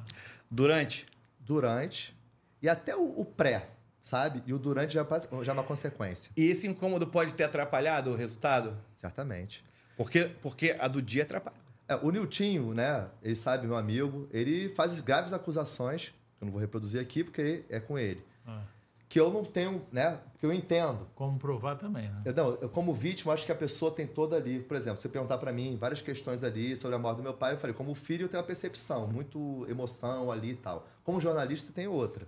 [0.50, 1.06] Durante,
[1.40, 2.16] Durante
[2.62, 3.70] e até o, o pré,
[4.02, 4.42] sabe?
[4.48, 5.06] E o durante já,
[5.44, 8.76] já é uma consequência, e esse incômodo pode ter atrapalhado o resultado?
[8.96, 9.64] certamente.
[9.96, 11.58] Porque, porque a do dia atrapalha.
[11.88, 13.08] É, o Niltinho, né?
[13.22, 17.64] Ele sabe, meu amigo, ele faz graves acusações, que eu não vou reproduzir aqui porque
[17.70, 18.24] é com ele.
[18.46, 18.62] Ah.
[19.10, 20.20] Que eu não tenho, né?
[20.40, 21.08] Que eu entendo.
[21.14, 22.22] como provar também, né?
[22.26, 24.60] Eu, não, eu, como vítima, acho que a pessoa tem toda ali.
[24.60, 27.54] Por exemplo, você perguntar pra mim várias questões ali sobre a morte do meu pai,
[27.54, 30.88] eu falei, como filho, eu tenho uma percepção, muito emoção ali e tal.
[31.04, 32.28] Como jornalista, tem outra.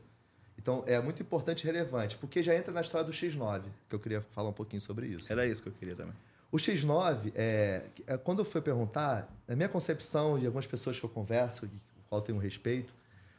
[0.58, 4.00] Então, é muito importante e relevante, porque já entra na história do X9, que eu
[4.00, 5.32] queria falar um pouquinho sobre isso.
[5.32, 6.14] Era isso que eu queria também.
[6.52, 11.06] O X9, é, é, quando eu fui perguntar, na minha concepção e algumas pessoas que
[11.06, 12.94] eu converso, com qual tenho respeito,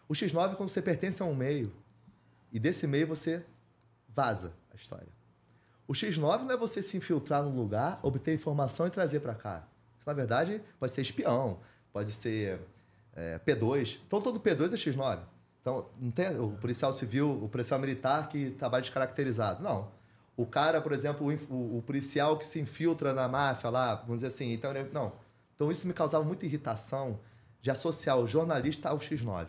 [0.09, 1.73] o X9 é quando você pertence a um meio
[2.53, 3.45] e desse meio você
[4.09, 5.09] vaza a história.
[5.89, 9.65] O X9 não é você se infiltrar num lugar, obter informação e trazer para cá.
[9.99, 11.59] Isso, na verdade, pode ser espião,
[11.93, 12.61] pode ser
[13.15, 13.99] é, P2.
[14.07, 15.19] Então, todo P2 é X9.
[15.61, 19.63] Então, não tem o policial civil, o policial militar que trabalha descaracterizado.
[19.63, 19.89] Não.
[20.37, 24.27] O cara, por exemplo, o, o- policial que se infiltra na máfia lá, vamos dizer
[24.29, 24.53] assim.
[24.53, 25.13] Então, ele- não.
[25.55, 27.19] Então, isso me causava muita irritação
[27.63, 29.49] de associar o jornalista ao X9.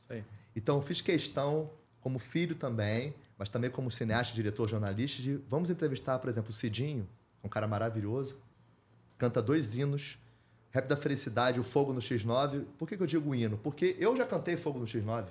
[0.00, 0.24] Isso aí.
[0.54, 5.70] Então, eu fiz questão, como filho também, mas também como cineasta, diretor, jornalista, de vamos
[5.70, 7.08] entrevistar, por exemplo, o Cidinho,
[7.42, 8.38] um cara maravilhoso,
[9.18, 10.18] canta dois hinos,
[10.70, 12.64] Rap da Felicidade, o Fogo no X9.
[12.78, 13.58] Por que, que eu digo hino?
[13.58, 15.26] Porque eu já cantei Fogo no X9.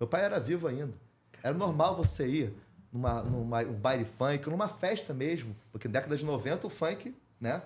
[0.00, 0.94] Meu pai era vivo ainda.
[1.42, 2.54] Era normal você ir
[2.92, 5.56] numa, numa um baile funk, numa festa mesmo.
[5.72, 7.62] Porque na década de 90 o funk, né?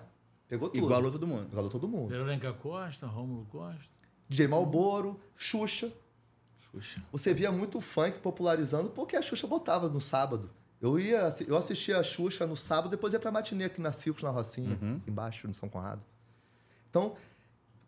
[0.47, 0.83] Pegou tudo.
[0.83, 1.47] Igualou todo mundo.
[1.51, 2.09] Igualou todo mundo.
[2.09, 3.95] Verônica Costa, Rômulo Costa.
[4.29, 5.91] DJ Malboro, Xuxa.
[6.71, 7.01] Xuxa.
[7.11, 10.49] Você via muito funk popularizando porque a Xuxa botava no sábado.
[10.81, 14.21] Eu ia, eu assistia a Xuxa no sábado, depois ia pra matinê aqui na Circos,
[14.21, 16.05] na Rocinha, aqui embaixo, no São Conrado.
[16.89, 17.15] Então,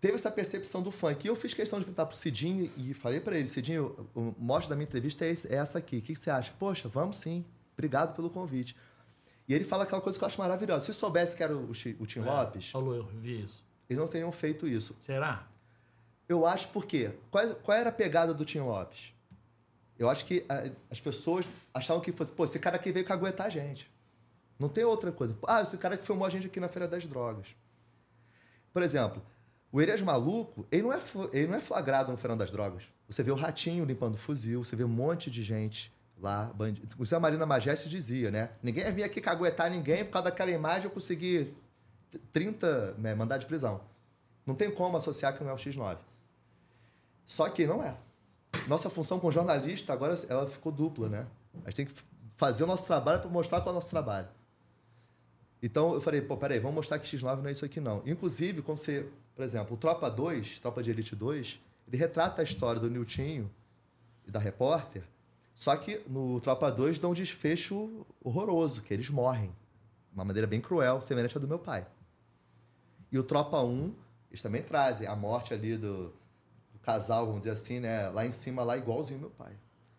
[0.01, 1.25] teve essa percepção do funk.
[1.25, 4.67] E eu fiz questão de perguntar pro Cidinho e falei para ele, Cidinho, o mote
[4.69, 5.97] da minha entrevista é, esse- é essa aqui.
[5.97, 6.53] O que, que você acha?
[6.59, 7.43] Poxa, vamos sim.
[7.73, 8.75] Obrigado pelo convite.
[9.47, 10.85] E ele fala aquela coisa que eu acho maravilhosa.
[10.85, 13.63] Se soubesse que era o, o Tim Lopes, Falou, eu vi isso.
[13.89, 14.95] eles não teriam feito isso.
[15.01, 15.47] Será?
[16.27, 17.11] Eu acho porque.
[17.31, 19.13] Qual, qual era a pegada do Tim Lopes?
[19.97, 23.47] Eu acho que ah, as pessoas achavam que fosse, pô, esse cara aqui veio caguetar
[23.47, 23.89] a gente.
[24.59, 25.37] Não tem outra coisa.
[25.47, 27.47] Ah, esse cara que filmou a gente aqui na Feira das Drogas.
[28.73, 29.21] Por exemplo,
[29.71, 30.99] o Elias Maluco, ele não, é,
[31.33, 32.83] ele não é flagrado no Feira das Drogas.
[33.09, 36.51] Você vê o Ratinho limpando fuzil, você vê um monte de gente lá.
[36.53, 36.81] Bandi...
[36.83, 38.49] Inclusive a Marina Majeste dizia, né?
[38.61, 41.53] Ninguém ia vir aqui caguetar ninguém, por causa daquela imagem eu consegui
[42.31, 43.81] 30 né, mandar de prisão.
[44.45, 45.97] Não tem como associar que não é o X9.
[47.25, 47.95] Só que não é.
[48.67, 51.27] Nossa função como jornalista agora ela ficou dupla, né?
[51.65, 51.93] A gente tem que
[52.37, 54.27] fazer o nosso trabalho para mostrar qual é o nosso trabalho.
[55.61, 58.01] Então eu falei, pô, peraí, vamos mostrar que X9 não é isso aqui não.
[58.05, 62.43] Inclusive, quando você, por exemplo, o Tropa 2, Tropa de Elite 2, ele retrata a
[62.43, 63.49] história do Niltinho
[64.27, 65.03] e da repórter,
[65.55, 69.49] só que no Tropa 2 dá um desfecho horroroso, que eles morrem.
[70.11, 71.87] De uma maneira bem cruel, semelhante à do meu pai.
[73.11, 73.95] E o Tropa 1,
[74.29, 76.13] eles também trazem a morte ali do,
[76.71, 78.07] do casal, vamos dizer assim, né?
[78.09, 79.53] Lá em cima, lá igualzinho meu pai.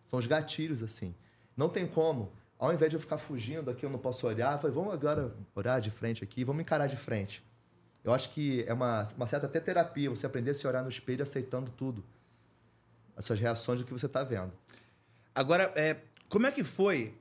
[0.09, 1.13] São os gatilhos, assim.
[1.57, 2.31] Não tem como.
[2.59, 5.33] Ao invés de eu ficar fugindo aqui, eu não posso olhar, eu falei, vamos agora
[5.55, 7.41] olhar de frente aqui, vamos encarar de frente.
[8.03, 10.89] Eu acho que é uma, uma certa até terapia, você aprender a se olhar no
[10.89, 12.03] espelho aceitando tudo.
[13.15, 14.51] As suas reações do que você está vendo.
[15.33, 17.13] Agora, é, como é que foi?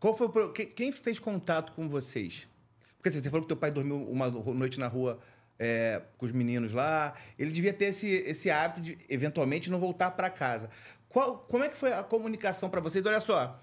[0.00, 2.48] Qual foi o quem fez contato com vocês?
[2.96, 5.18] Porque assim, você falou que teu pai dormiu uma noite na rua
[5.58, 7.14] é, com os meninos lá.
[7.38, 10.70] Ele devia ter esse, esse hábito de, eventualmente, não voltar para casa.
[11.08, 13.04] Qual, como é que foi a comunicação para vocês?
[13.04, 13.60] Olha só,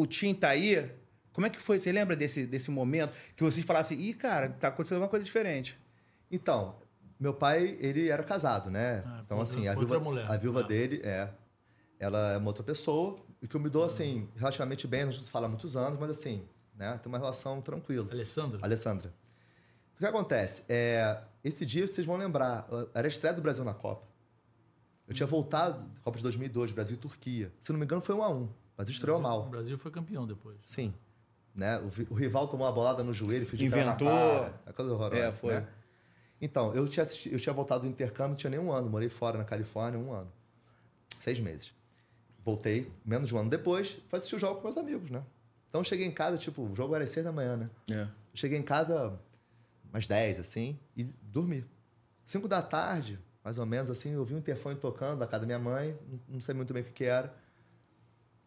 [0.00, 0.90] o Tim tá aí.
[1.32, 1.78] Como é que foi?
[1.78, 5.78] Você lembra desse, desse momento que vocês falassem, ih, cara, tá acontecendo alguma coisa diferente?
[6.30, 6.76] Então,
[7.18, 9.02] meu pai, ele era casado, né?
[9.06, 10.30] Ah, então, assim, a viúva, mulher.
[10.30, 10.64] a viúva Ah.
[10.64, 11.28] dele é.
[11.98, 15.30] Ela é uma outra pessoa, e que eu me dou, assim, relativamente bem, não se
[15.30, 16.42] fala há muitos anos, mas assim,
[16.74, 16.98] né?
[17.02, 18.08] Tem uma relação tranquila.
[18.10, 18.58] Alessandra?
[18.62, 19.12] Alessandra.
[19.94, 20.64] O que acontece?
[20.66, 24.08] É, esse dia vocês vão lembrar, era a estreia do Brasil na Copa.
[25.06, 27.52] Eu tinha voltado da Copa de 2002, Brasil e Turquia.
[27.60, 28.48] Se não me engano, foi 1 a 1
[28.80, 29.48] mas estreou O mal.
[29.48, 30.56] Brasil foi campeão depois.
[30.64, 30.94] Sim.
[31.54, 31.78] Né?
[31.78, 33.96] O, o rival tomou uma bolada no joelho, fingiu Inventou.
[33.96, 34.60] que era na cara.
[34.66, 35.22] É coisa horrorosa.
[35.22, 35.54] É, foi.
[35.54, 35.68] né?
[36.40, 38.88] Então, eu tinha, assisti- eu tinha voltado do intercâmbio, tinha nem um ano.
[38.88, 40.32] Morei fora na Califórnia um ano.
[41.18, 41.72] Seis meses.
[42.42, 45.22] Voltei, menos de um ano depois, fui assistir o jogo com meus amigos, né?
[45.68, 47.70] Então, eu cheguei em casa, tipo, o jogo era às seis da manhã, né?
[47.90, 48.02] É.
[48.02, 49.20] Eu cheguei em casa
[49.92, 51.64] umas 10, assim, e dormi.
[52.24, 55.46] 5 da tarde, mais ou menos, assim, eu vi um interfone tocando da casa da
[55.46, 57.34] minha mãe, não- não sei muito bem o que, que era.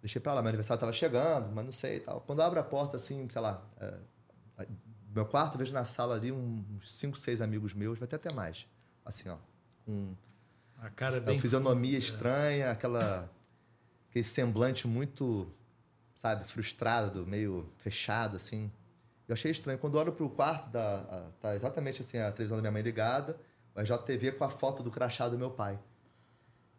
[0.04, 2.20] Deixei pra lá, meu aniversário tava chegando, mas não sei e tal.
[2.22, 4.68] Quando eu abro a porta, assim, sei lá, é,
[5.16, 8.66] meu quarto, vejo na sala ali uns 5, 6 amigos meus, vai ter até mais.
[9.06, 9.38] Assim, ó,
[9.86, 10.14] com
[10.82, 11.40] A cara bem.
[11.40, 13.32] fisionomia estranha, aquela,
[14.10, 15.50] aquele semblante muito,
[16.16, 18.70] sabe, frustrado, meio fechado, assim.
[19.26, 19.80] Eu achei estranho.
[19.80, 22.82] Quando eu olho pro quarto, da, a- tá exatamente assim, a televisão da minha mãe
[22.82, 23.40] ligada,
[23.74, 25.80] o RJTV com a foto do crachá do meu pai.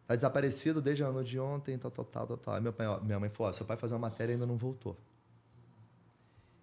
[0.06, 2.60] Tá desaparecido desde a noite de ontem, tal, tal, tal, tal, tal.
[2.60, 4.96] Meu pai, minha mãe falou, ó, seu pai fazia uma matéria e ainda não voltou.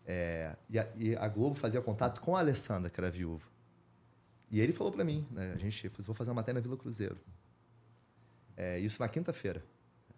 [0.06, 3.48] É, e, a, e a Globo fazia contato com a Alessandra, que era viúva.
[4.52, 7.18] E ele falou pra mim, né, a gente, vou fazer uma matéria na Vila Cruzeiro.
[8.56, 9.64] É, isso na quinta-feira.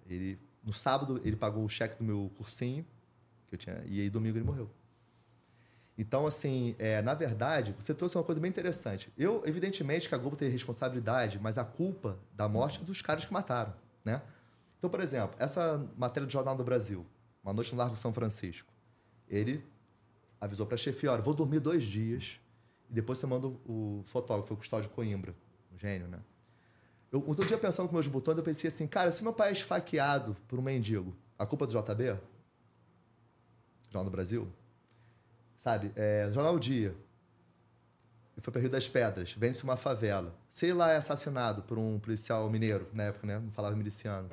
[0.05, 2.85] Ele, no sábado, ele pagou o cheque do meu cursinho,
[3.47, 4.69] que eu tinha, e aí domingo ele morreu.
[5.97, 9.13] Então, assim, é, na verdade, você trouxe uma coisa bem interessante.
[9.17, 13.25] Eu, evidentemente, que a Globo tem responsabilidade, mas a culpa da morte é dos caras
[13.25, 14.21] que mataram, né?
[14.77, 17.05] Então, por exemplo, essa matéria do Jornal do Brasil,
[17.43, 18.73] Uma Noite no Largo São Francisco,
[19.29, 19.63] ele
[20.41, 22.39] avisou para a olha, vou dormir dois dias
[22.89, 25.33] e depois você manda o fotógrafo, o Custódio Coimbra,
[25.73, 26.19] um gênio, né?
[27.11, 29.51] Eu, outro dia, pensando com meus botões, eu pensei assim, cara, se meu pai é
[29.51, 32.19] esfaqueado por um mendigo, a culpa é do JB?
[33.89, 34.51] Jornal do Brasil?
[35.57, 35.91] Sabe?
[35.95, 36.95] É, Jornal Dia.
[38.35, 40.33] Ele foi para Rio das Pedras, vence uma favela.
[40.49, 43.37] Sei lá, é assassinado por um policial mineiro, na época, né?
[43.39, 44.29] Não falava miliciano.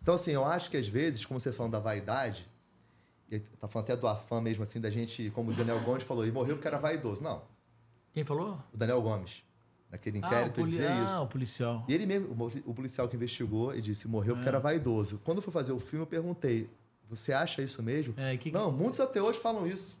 [0.00, 2.48] Então, assim, eu acho que às vezes, como vocês falam da vaidade,
[3.30, 6.26] e tá falando até do afã mesmo, assim, da gente, como o Daniel Gomes falou,
[6.26, 7.22] e morreu porque era vaidoso.
[7.22, 7.42] Não,
[8.14, 8.58] Quem falou?
[8.72, 9.42] o Daniel Gomes.
[9.90, 10.70] Naquele Ah, inquérito, ele poli...
[10.70, 11.22] dizia ah, isso.
[11.22, 11.84] o policial.
[11.88, 15.18] E ele mesmo, o policial que investigou, e disse morreu porque era vaidoso.
[15.24, 16.70] Quando eu fui fazer o filme, eu perguntei:
[17.08, 18.14] você acha isso mesmo?
[18.16, 19.97] É, que- Não, muitos até hoje falam isso.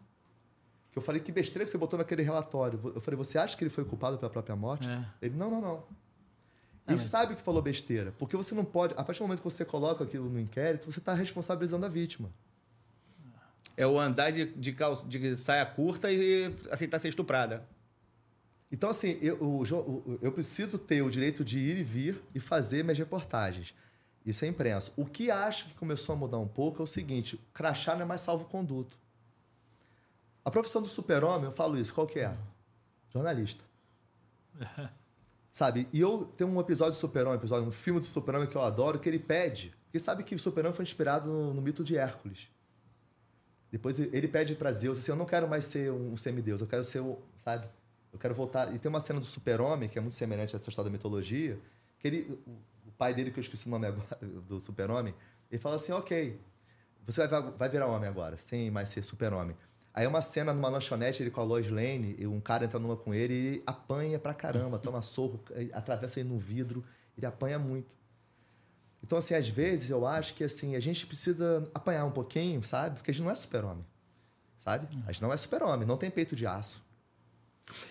[0.98, 2.80] Que eu falei, que besteira que você botou naquele relatório.
[2.94, 4.88] Eu falei, você acha que ele foi culpado pela própria morte?
[4.88, 5.04] É.
[5.22, 5.76] Ele, não, não, não.
[5.76, 8.12] É, E mas- sabe que falou besteira.
[8.18, 8.94] Porque você não pode.
[8.96, 12.30] A partir do momento que você coloca aquilo no inquérito, você está responsabilizando a vítima.
[13.76, 17.64] É o andar de, de, cal- de saia curta e aceitar ser estuprada.
[18.72, 22.82] Então, assim, eu, o- eu preciso ter o direito de ir e vir e fazer
[22.82, 23.72] minhas reportagens.
[24.26, 24.90] Isso é imprensa.
[24.96, 28.04] O que acho que começou a mudar um pouco é o seguinte: crachá não é
[28.04, 28.98] mais salvo-conduto.
[30.48, 32.34] A profissão do super-homem, eu falo isso, qual que é?
[33.12, 33.62] Jornalista.
[35.52, 35.86] Sabe?
[35.92, 38.62] E eu tenho um episódio do Super-Homem, um episódio, um filme do Super-Homem que eu
[38.62, 39.74] adoro, que ele pede.
[39.84, 42.48] Porque sabe que o Super-Homem foi inspirado no, no mito de Hércules.
[43.70, 46.82] Depois ele pede pra Zeus assim: Eu não quero mais ser um semideus, eu quero
[46.82, 47.18] ser o.
[47.36, 47.68] Sabe?
[48.10, 48.74] Eu quero voltar.
[48.74, 51.60] E tem uma cena do Super-Homem, que é muito semelhante a essa história da mitologia,
[51.98, 52.40] que ele.
[52.46, 55.14] O, o pai dele, que eu esqueci o nome agora, do Super-Homem,
[55.50, 56.40] ele fala assim: Ok,
[57.08, 59.56] você vai, vai virar homem agora, sem mais ser Super-Homem.
[59.98, 62.78] Aí é uma cena numa lanchonete, ele com a Lois Lane, e um cara entra
[62.78, 66.84] numa com ele e ele apanha pra caramba, toma sorro, atravessa ele no vidro,
[67.16, 67.88] ele apanha muito.
[69.02, 72.94] Então, assim, às vezes eu acho que assim, a gente precisa apanhar um pouquinho, sabe?
[72.94, 73.84] Porque a gente não é super-homem.
[74.56, 74.86] Sabe?
[75.04, 76.80] A gente não é super-homem, não tem peito de aço.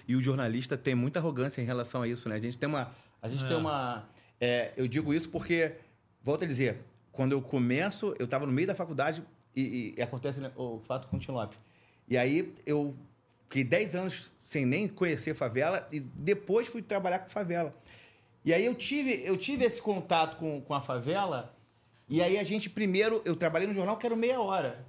[0.07, 2.35] E o jornalista tem muita arrogância em relação a isso, né?
[2.35, 2.89] A gente tem uma.
[3.21, 3.47] A gente É.
[3.49, 4.07] tem uma.
[4.39, 5.75] é, eu digo isso porque,
[6.23, 6.79] volto a dizer,
[7.11, 9.21] quando eu começo, eu estava no meio da faculdade
[9.53, 11.66] e, e acontece né, o fato com o Tim Lopes.
[12.07, 12.95] E aí eu
[13.43, 17.75] fiquei 10 anos sem nem conhecer favela e depois fui trabalhar com favela.
[18.45, 21.53] E aí eu tive, eu tive esse contato com, com a favela.
[22.07, 24.85] E aí a gente primeiro, eu trabalhei no jornal que era meia hora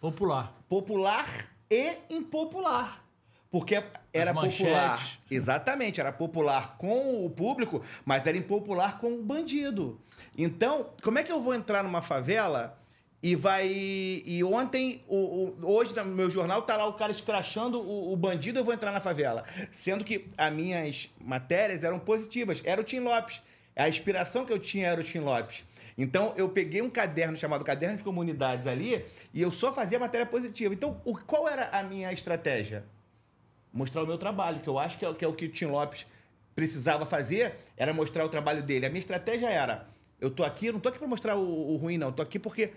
[0.00, 0.54] Popular.
[0.68, 1.26] popular
[1.70, 3.04] e impopular.
[3.50, 4.58] Porque era manchetes.
[4.58, 5.18] popular.
[5.30, 9.98] Exatamente, era popular com o público, mas era impopular com o bandido.
[10.36, 12.77] Então, como é que eu vou entrar numa favela
[13.22, 13.66] e vai.
[13.68, 18.16] E ontem, o, o- hoje no meu jornal, tá lá o cara escrachando o, o
[18.16, 19.44] bandido, eu vou entrar na favela.
[19.70, 23.42] Sendo que as minhas matérias eram positivas, era o Tim Lopes.
[23.74, 25.64] A inspiração que eu tinha era o Tim Lopes.
[25.96, 29.04] Então, eu peguei um caderno chamado Caderno de Comunidades ali
[29.34, 30.72] e eu só fazia matéria positiva.
[30.74, 32.84] Então, o, qual era a minha estratégia?
[33.72, 35.48] Mostrar o meu trabalho, que eu acho que é, o- que é o que o
[35.48, 36.06] Tim Lopes
[36.56, 38.86] precisava fazer, era mostrar o trabalho dele.
[38.86, 39.86] A minha estratégia era,
[40.20, 42.08] eu tô aqui, eu não tô aqui para mostrar o, o ruim, não.
[42.08, 42.70] Eu tô aqui porque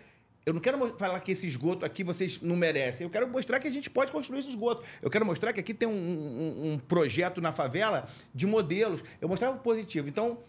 [0.45, 3.06] eu não quero falar que esse esgoto aqui vocês não merecem.
[3.06, 4.84] Eu quero mostrar que a gente pode construir esse esgoto.
[5.01, 9.04] Eu quero mostrar que aqui tem um, um- um projeto na favela de modelos.
[9.19, 10.08] Eu mostrava o positivo.
[10.10, 10.39] Então,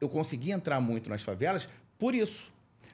[0.00, 1.68] eu consegui entrar muito nas favelas
[1.98, 2.52] por isso.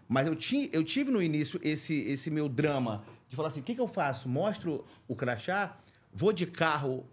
[0.09, 3.63] Mas eu, ti, eu tive no início esse, esse meu drama de falar assim: o
[3.63, 4.29] que, que eu faço?
[4.29, 5.77] Mostro o crachá?
[6.13, 7.07] Vou de carro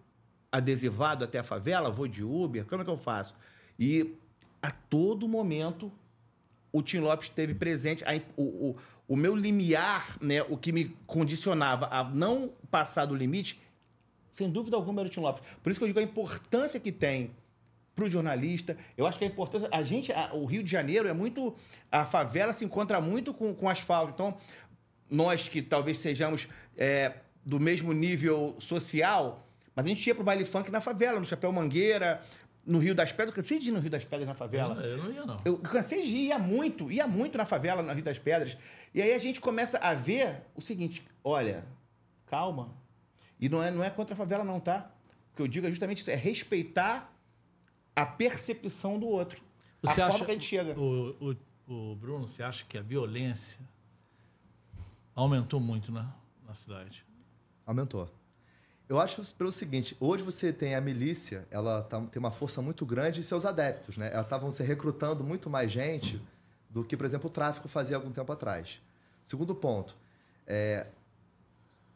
[0.52, 1.92] adesivado até a favela?
[1.92, 2.66] Vou de Uber?
[2.66, 3.36] Como é que eu faço?
[3.78, 4.16] E
[4.62, 5.92] a todo momento
[6.72, 8.04] o Tim Lopes esteve presente.
[8.06, 8.76] A- o, o,
[9.08, 13.60] o meu limiar, né, o que me condicionava a não passar do limite,
[14.34, 15.44] sem dúvida alguma era o Tim Lopes.
[15.64, 17.32] Por isso que eu digo a importância que tem
[17.96, 18.78] para o jornalista.
[18.96, 19.68] Eu acho que a importância.
[19.72, 21.56] A gente, a- o Rio de Janeiro é muito.
[21.92, 24.12] A favela se encontra muito com, com asfalto.
[24.14, 24.38] Então,
[25.10, 30.46] nós que talvez sejamos é, do mesmo nível social, mas a gente ia pro baile
[30.46, 32.22] funk na favela, no Chapéu Mangueira,
[32.68, 33.30] no Rio das Pedras.
[33.30, 34.76] Eu cansei de ir no Rio das Pedras na favela.
[34.84, 35.38] Eu, eu não ia, não.
[35.46, 38.58] Eu cansei de ir, ia muito, ia muito na favela, no Rio das Pedras.
[38.94, 41.66] E aí a gente começa a ver o seguinte: olha,
[42.26, 42.76] calma.
[43.40, 44.92] E não é, não é contra a favela, não, tá?
[45.32, 47.12] O que eu digo é justamente isso: é respeitar
[47.96, 49.42] a percepção do outro.
[49.82, 50.78] Você a acha, forma que a gente chega.
[50.78, 51.36] O,
[51.68, 53.60] o, o Bruno, você acha que a violência
[55.16, 56.14] aumentou muito na,
[56.46, 57.06] na cidade?
[57.66, 58.10] Aumentou.
[58.90, 62.86] Eu acho pelo seguinte, hoje você tem a milícia, ela tá- tem uma força muito
[62.86, 64.10] grande e seus adeptos, né?
[64.14, 66.22] Elas estavam se recrutando muito mais gente
[66.70, 68.82] do que, por exemplo, o tráfico fazia algum tempo atrás.
[69.26, 69.94] Segundo ponto,
[70.46, 70.88] é,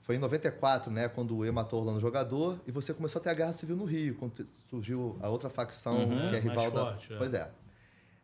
[0.02, 3.24] foi em 94, né, quando o E matou o Orlando Jogador, e você começou a
[3.24, 5.96] ter a Guerra Civil no Rio, quando surgiu a outra facção
[6.30, 6.82] que é rival da...
[6.82, 7.18] forte, é.
[7.18, 7.50] Pois é.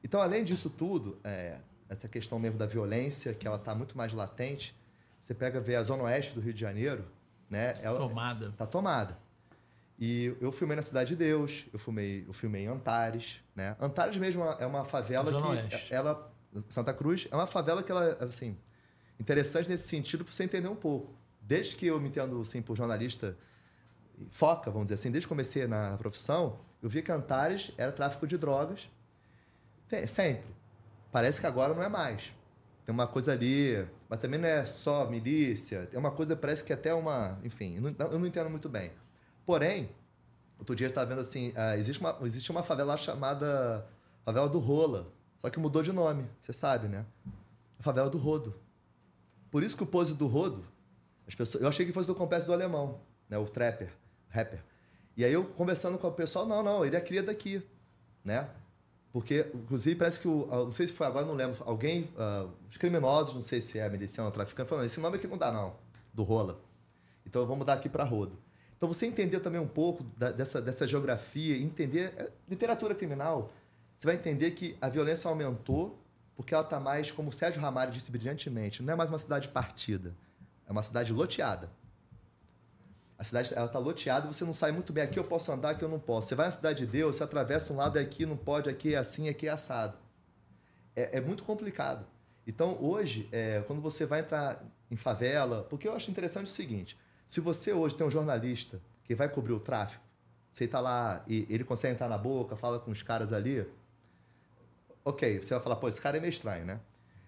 [0.03, 1.57] Então, além disso tudo, é,
[1.87, 4.75] essa questão mesmo da violência, que ela está muito mais latente,
[5.21, 7.05] você pega ver a Zona Oeste do Rio de Janeiro,
[7.49, 7.73] né?
[7.81, 8.53] Ela, Tomada.
[8.57, 9.17] Tá tomada.
[9.99, 13.75] E eu filmei na Cidade de Deus, eu filmei, eu filmei em Antares, né?
[13.79, 15.93] Antares mesmo é uma favela que Oeste.
[15.93, 16.31] ela
[16.69, 18.57] Santa Cruz é uma favela que ela assim
[19.19, 21.15] interessante nesse sentido para você entender um pouco.
[21.41, 23.35] Desde que eu me entendo assim por jornalista
[24.29, 28.27] foca, vamos dizer assim, desde que comecei na profissão, eu vi que Antares era tráfico
[28.27, 28.89] de drogas.
[30.07, 30.45] Sempre.
[31.11, 32.33] Parece que agora não é mais.
[32.85, 35.85] Tem uma coisa ali, mas também não é só milícia.
[35.87, 37.39] Tem uma coisa, parece que é até uma.
[37.43, 38.91] Enfim, eu não, eu não entendo muito bem.
[39.45, 39.89] Porém,
[40.57, 43.85] outro dia eu estava vendo assim: ah, existe, uma, existe uma favela chamada
[44.23, 45.11] Favela do Rola.
[45.37, 47.05] Só que mudou de nome, você sabe, né?
[47.79, 48.55] A favela do Rodo.
[49.49, 50.65] Por isso que o pose do rodo,
[51.27, 52.99] as pessoas, eu achei que fosse do complexo do alemão,
[53.29, 53.37] né?
[53.37, 53.89] O trapper,
[54.29, 54.61] rapper.
[55.15, 57.65] E aí eu conversando com o pessoal, não, não, ele é cria daqui,
[58.23, 58.49] né?
[59.17, 60.45] Porque, inclusive, parece que o.
[60.45, 61.57] Não sei se foi agora, não lembro.
[61.65, 62.03] Alguém.
[62.15, 65.51] Uh, os criminosos, não sei se é miliciano traficante, falando: esse nome aqui não dá,
[65.51, 65.73] não.
[66.13, 66.61] Do rola.
[67.25, 68.37] Então vamos mudar aqui para rodo.
[68.77, 72.13] Então você entender também um pouco da, dessa, dessa geografia, entender.
[72.15, 73.49] É, literatura criminal,
[73.97, 75.97] você vai entender que a violência aumentou
[76.35, 79.47] porque ela está mais, como o Sérgio Ramalho disse brilhantemente, não é mais uma cidade
[79.47, 80.13] partida.
[80.67, 81.71] É uma cidade loteada.
[83.17, 85.83] A cidade ela está loteada você não sabe muito bem aqui eu posso andar, aqui
[85.83, 86.27] eu não posso.
[86.27, 88.97] Você vai na cidade de Deus, você atravessa um lado aqui, não pode, aqui é
[88.97, 89.97] assim, aqui é assado.
[90.95, 92.05] É, é muito complicado.
[92.45, 96.97] Então, hoje, é, quando você vai entrar em favela, porque eu acho interessante o seguinte:
[97.27, 100.03] se você hoje tem um jornalista que vai cobrir o tráfico,
[100.51, 103.67] você está lá e ele consegue entrar na boca, fala com os caras ali,
[105.03, 106.79] ok, você vai falar, pô, esse cara é meio estranho, né?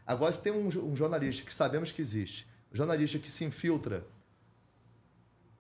[0.06, 4.06] Agora, se tem um, um jornalista que sabemos que existe, um jornalista que se infiltra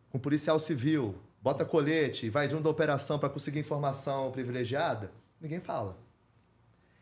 [0.09, 5.59] com policial civil, bota colete e vai junto da operação para conseguir informação privilegiada, ninguém
[5.59, 5.97] fala.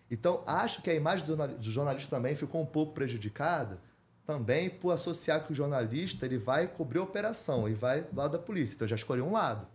[0.10, 3.80] Então, acho que a imagem do jornalista também ficou um pouco prejudicada
[4.26, 8.34] também por associar que o jornalista ele vai cobrir a operação e vai do lado
[8.34, 8.76] da polícia.
[8.76, 9.66] Então, eu já escolhi um lado.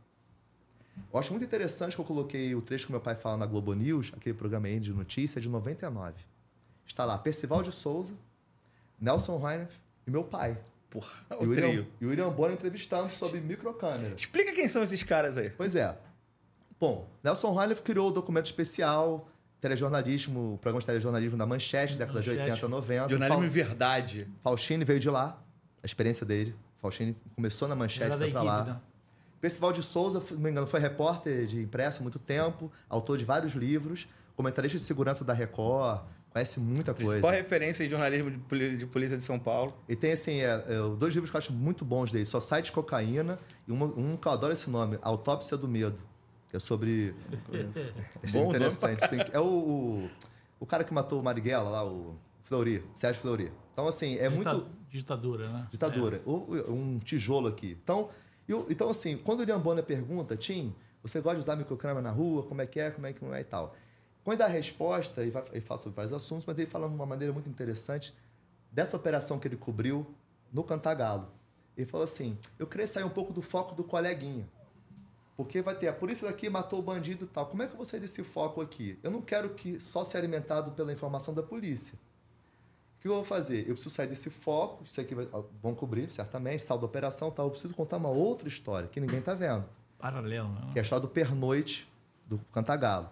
[1.11, 3.73] Eu acho muito interessante que eu coloquei o trecho que meu pai fala na Globo
[3.73, 6.15] News, aquele programa aí de notícia, de 99.
[6.87, 8.15] Está lá Percival de Souza,
[9.01, 9.75] Nelson Heinrich
[10.07, 10.59] e meu pai.
[10.93, 14.15] Porra, o e o William, e o William Bonner entrevistando sobre microcâmera.
[14.15, 15.49] Explica quem são esses caras aí.
[15.49, 15.97] Pois é.
[16.79, 19.27] Bom, Nelson Heinrich criou o documento especial,
[19.59, 22.37] telejornalismo, programa de telejornalismo da Manchete, década Manchete.
[22.37, 23.09] de 80, 90.
[23.09, 23.45] Jornalismo Fal...
[23.47, 24.29] em verdade.
[24.43, 25.43] Faustini veio de lá,
[25.83, 26.55] a experiência dele.
[26.83, 28.65] Faustini começou na Manchete, foi para lá.
[28.65, 28.81] Né?
[29.41, 33.17] Percival de Souza, se não me engano, foi repórter de impresso há muito tempo, autor
[33.17, 36.03] de vários livros, comentarista de segurança da Record,
[36.33, 37.21] conhece muita coisa.
[37.21, 39.77] Qual referência em jornalismo de polícia de São Paulo?
[39.89, 42.67] E tem, assim, é, é, dois livros que eu acho muito bons dele, Só Site
[42.67, 46.01] de Cocaína, e um, um que eu adoro esse nome, Autópsia do Medo,
[46.49, 47.15] que é sobre...
[48.23, 49.05] esse é interessante.
[49.05, 50.11] Assim, é o, o,
[50.61, 53.53] o, cara que matou o Marighella lá, o Fleury, Sérgio Fleury.
[53.73, 54.67] Então, assim, é Dita muito...
[54.91, 55.69] Ditadura, né?
[55.71, 56.23] Ditadura.
[56.27, 56.71] É.
[56.71, 57.79] Um tijolo aqui.
[57.83, 58.09] Então...
[58.49, 62.11] Eu, então, assim, quando o Iriam Bonner pergunta, Tim, você gosta de usar microcâmera na
[62.11, 62.43] rua?
[62.43, 62.91] Como é que é?
[62.91, 63.75] Como é que não é e tal?
[64.25, 66.95] Quando dá a resposta, ele, vai, ele fala sobre vários assuntos, mas ele fala de
[66.95, 68.15] uma maneira muito interessante
[68.71, 70.07] dessa operação que ele cobriu
[70.53, 71.29] no Cantagalo.
[71.77, 74.49] Ele falou assim: eu queria sair um pouco do foco do coleguinha.
[75.37, 77.47] Porque vai ter a polícia daqui matou o bandido e tal.
[77.47, 78.99] Como é que eu vou sair desse foco aqui?
[79.03, 81.99] Eu não quero que só ser alimentado pela informação da polícia.
[82.99, 83.61] O que eu vou fazer?
[83.61, 85.27] Eu preciso sair desse foco, isso aqui vai,
[85.61, 87.47] vão cobrir, certamente, saldo da operação tal.
[87.47, 89.65] Eu preciso contar uma outra história que ninguém está vendo.
[89.99, 90.71] Paralelo, né?
[90.73, 91.91] Que é a história do pernoite
[92.27, 93.11] do Cantagalo.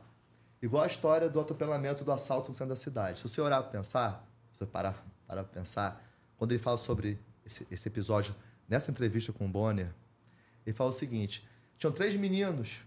[0.62, 3.18] Igual a história do atropelamento do assalto no centro da cidade.
[3.18, 6.04] Se você orar para pensar, se você parar para pensar,
[6.36, 8.34] quando ele fala sobre esse, esse episódio
[8.68, 9.92] nessa entrevista com o Bonner,
[10.66, 11.46] ele fala o seguinte:
[11.78, 12.84] tinham três meninos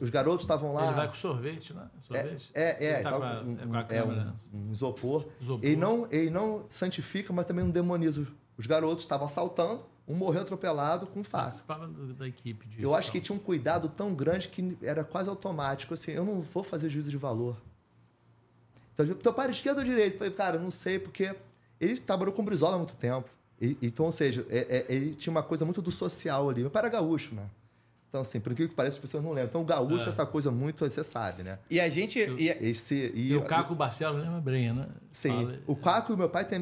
[0.00, 0.86] os garotos estavam lá.
[0.86, 1.88] Ele vai com sorvete, né?
[2.00, 2.50] Sorvete.
[2.52, 5.26] É, é, é, tá com, a, um, é com a câmera, é um, um isopor.
[5.40, 5.64] isopor.
[5.64, 8.26] Ele, não, ele não santifica, mas também não demoniza.
[8.58, 9.82] Os garotos estavam assaltando,
[10.12, 11.44] um morreu atropelado com faca.
[11.44, 12.82] Participava da equipe disso.
[12.82, 15.94] Eu acho que tinha um cuidado tão grande que era quase automático.
[15.94, 17.56] Assim, eu não vou fazer juízo de valor.
[18.92, 20.14] Então, teu pai esquerdo ou direito?
[20.14, 21.34] Eu falei, cara, não sei, porque
[21.80, 23.28] ele trabalhou com Brizola há muito tempo.
[23.60, 26.60] E, então, ou seja, é, é, ele tinha uma coisa muito do social ali.
[26.60, 27.46] Meu pai era gaúcho, né?
[28.12, 29.48] Então, assim, por que parece, as pessoas não lembram.
[29.48, 31.58] Então, o gaúcho é essa coisa muito, você sabe, né?
[31.70, 32.18] E a gente...
[32.18, 34.86] E, Esse, e, e o Caco Barcelos lembra bem, né?
[35.10, 35.30] Sim.
[35.30, 35.58] Fala.
[35.66, 36.60] O Caco e o meu pai tem,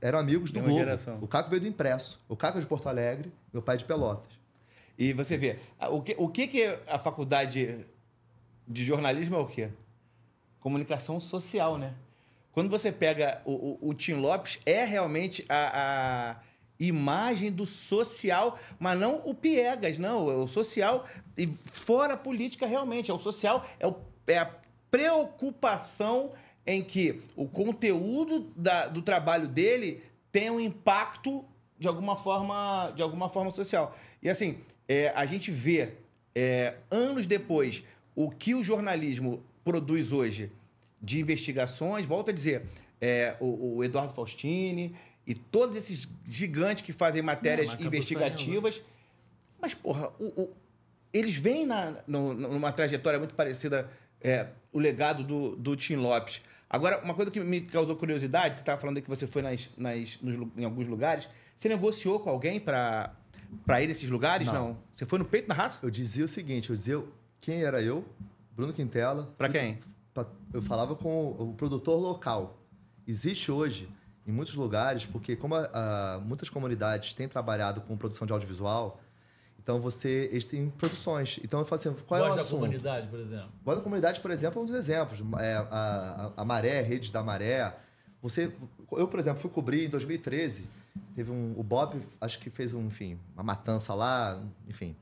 [0.00, 0.78] eram amigos do Globo.
[0.78, 1.18] Geração.
[1.20, 2.20] O Caco veio do impresso.
[2.28, 4.30] O Caco é de Porto Alegre, meu pai é de Pelotas.
[4.96, 5.58] E você vê,
[5.90, 7.84] o que, o que, que a faculdade
[8.68, 9.70] de jornalismo é o quê?
[10.60, 11.94] Comunicação social, né?
[12.52, 16.36] Quando você pega o, o, o Tim Lopes, é realmente a, a
[16.88, 21.06] imagem do social, mas não o piegas, não, é o social
[21.36, 24.50] e fora política realmente, é o social, é, o, é a
[24.90, 26.32] preocupação
[26.66, 31.44] em que o conteúdo da, do trabalho dele tenha um impacto
[31.78, 33.96] de alguma forma, de alguma forma social.
[34.22, 34.58] E assim,
[34.88, 35.94] é, a gente vê
[36.34, 37.82] é, anos depois
[38.14, 40.50] o que o jornalismo produz hoje
[41.00, 42.66] de investigações, volto a dizer,
[43.00, 44.94] é, o, o Eduardo Faustini,
[45.26, 48.76] e todos esses gigantes que fazem matérias Não, investigativas.
[48.76, 48.88] Saindo.
[49.60, 50.56] Mas, porra, o, o,
[51.12, 53.88] eles vêm na, no, numa trajetória muito parecida,
[54.20, 56.42] é, o legado do, do Tim Lopes.
[56.68, 60.18] Agora, uma coisa que me causou curiosidade, você estava falando que você foi nas, nas,
[60.20, 61.28] nos, em alguns lugares.
[61.54, 63.14] Você negociou com alguém para
[63.80, 64.46] ir nesses lugares?
[64.46, 64.54] Não.
[64.54, 64.78] Não.
[64.90, 65.78] Você foi no peito da raça?
[65.82, 67.04] Eu dizia o seguinte, eu dizia
[67.40, 68.04] quem era eu,
[68.56, 69.32] Bruno Quintela.
[69.36, 69.78] Para quem?
[70.52, 72.58] Eu falava com o produtor local.
[73.06, 73.88] Existe hoje
[74.26, 79.00] em muitos lugares, porque como a, a, muitas comunidades têm trabalhado com produção de audiovisual,
[79.62, 81.38] então você eles têm produções.
[81.44, 82.60] Então eu falo assim, qual Voz é o da assunto?
[82.60, 83.50] comunidade, por exemplo.
[83.64, 85.20] Voz da comunidade, por exemplo, é um dos exemplos.
[85.40, 87.74] É, a, a, a Maré, Redes da Maré.
[88.20, 88.52] Você,
[88.92, 90.68] eu, por exemplo, fui cobrir em 2013.
[91.14, 94.96] Teve um, o Bob, acho que fez um, enfim, uma matança lá, enfim.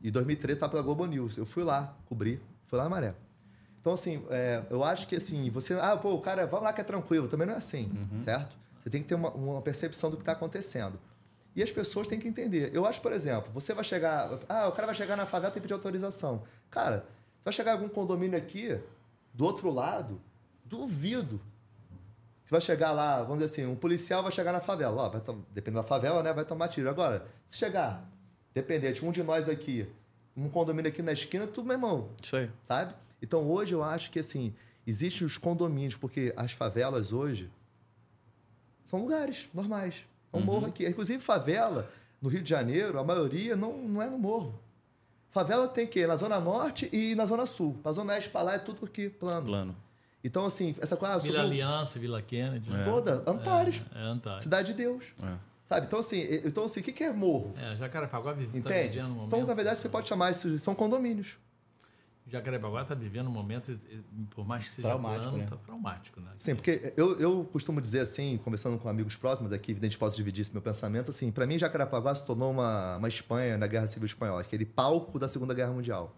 [0.00, 1.36] E em 2013 estava pela Globo News.
[1.36, 3.14] Eu fui lá cobrir, fui lá na Maré.
[3.84, 5.74] Então, assim, é, eu acho que assim, você.
[5.74, 7.28] Ah, pô, o cara, vamos lá que é tranquilo.
[7.28, 8.56] Também não é assim, certo?
[8.80, 10.98] Você tem que ter uma, uma percepção do que está acontecendo.
[11.54, 12.70] E as pessoas têm que entender.
[12.72, 14.40] Eu acho, por exemplo, você vai chegar.
[14.48, 16.44] Ah, o cara vai chegar na favela e pedir autorização.
[16.70, 17.04] Cara,
[17.38, 18.80] você vai chegar em algum condomínio aqui,
[19.34, 20.18] do outro lado,
[20.64, 21.38] duvido.
[22.42, 25.02] Você vai chegar lá, vamos dizer assim, um policial vai chegar na favela.
[25.02, 25.20] Ó, vai
[25.52, 26.32] dependendo da favela, né?
[26.32, 26.88] Vai tomar tiro.
[26.88, 28.02] Agora, se chegar,
[28.54, 29.86] dependente, um de nós aqui,
[30.34, 32.50] um condomínio aqui na esquina, tudo, meu irmão, Isso aí.
[32.62, 32.94] sabe?
[33.24, 34.54] Então hoje eu acho que assim,
[34.86, 37.50] existem os condomínios, porque as favelas hoje
[38.84, 40.04] são lugares normais.
[40.32, 40.86] É um morro aqui.
[40.86, 41.88] Inclusive, favela,
[42.20, 44.58] no Rio de Janeiro, a maioria não, não é no morro.
[45.30, 47.78] Favela tem que na Zona Norte e na Zona Sul.
[47.82, 49.46] Pra Zona Oeste, pra lá, é tudo aqui plano.
[49.46, 49.76] Plano.
[50.22, 51.14] Então, assim, essa coisa.
[51.14, 52.70] ah, Vila subiu Aliança, Vila Kennedy.
[52.70, 52.84] né?
[52.84, 54.42] toda, Antares, É, Antares.
[54.44, 55.04] Cidade de Deus.
[55.22, 55.34] É.
[55.68, 55.86] Sabe?
[55.86, 57.54] Então, assim, e- então, assim, o que que é morro?
[57.58, 59.00] É, Jacarepaguá vive, tá Entende?
[59.02, 59.26] momento...
[59.26, 61.36] Então, na verdade, você pode chamar isso, são condomínios.
[62.26, 63.78] Jacarepaguá está vivendo um momento,
[64.30, 65.46] por mais que seja Traumático, plano, né?
[65.46, 66.30] tá traumático, né?
[66.36, 70.40] Sim, porque eu, eu costumo dizer assim, conversando com amigos próximos aqui, evidente posso dividir
[70.40, 74.06] esse meu pensamento, assim, para mim Jacarepaguá se tornou uma, uma Espanha na Guerra Civil
[74.06, 76.16] Espanhola, aquele palco da Segunda Guerra Mundial.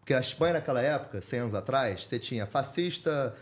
[0.00, 3.32] Porque a Espanha naquela época, 100 anos atrás, você tinha fascista,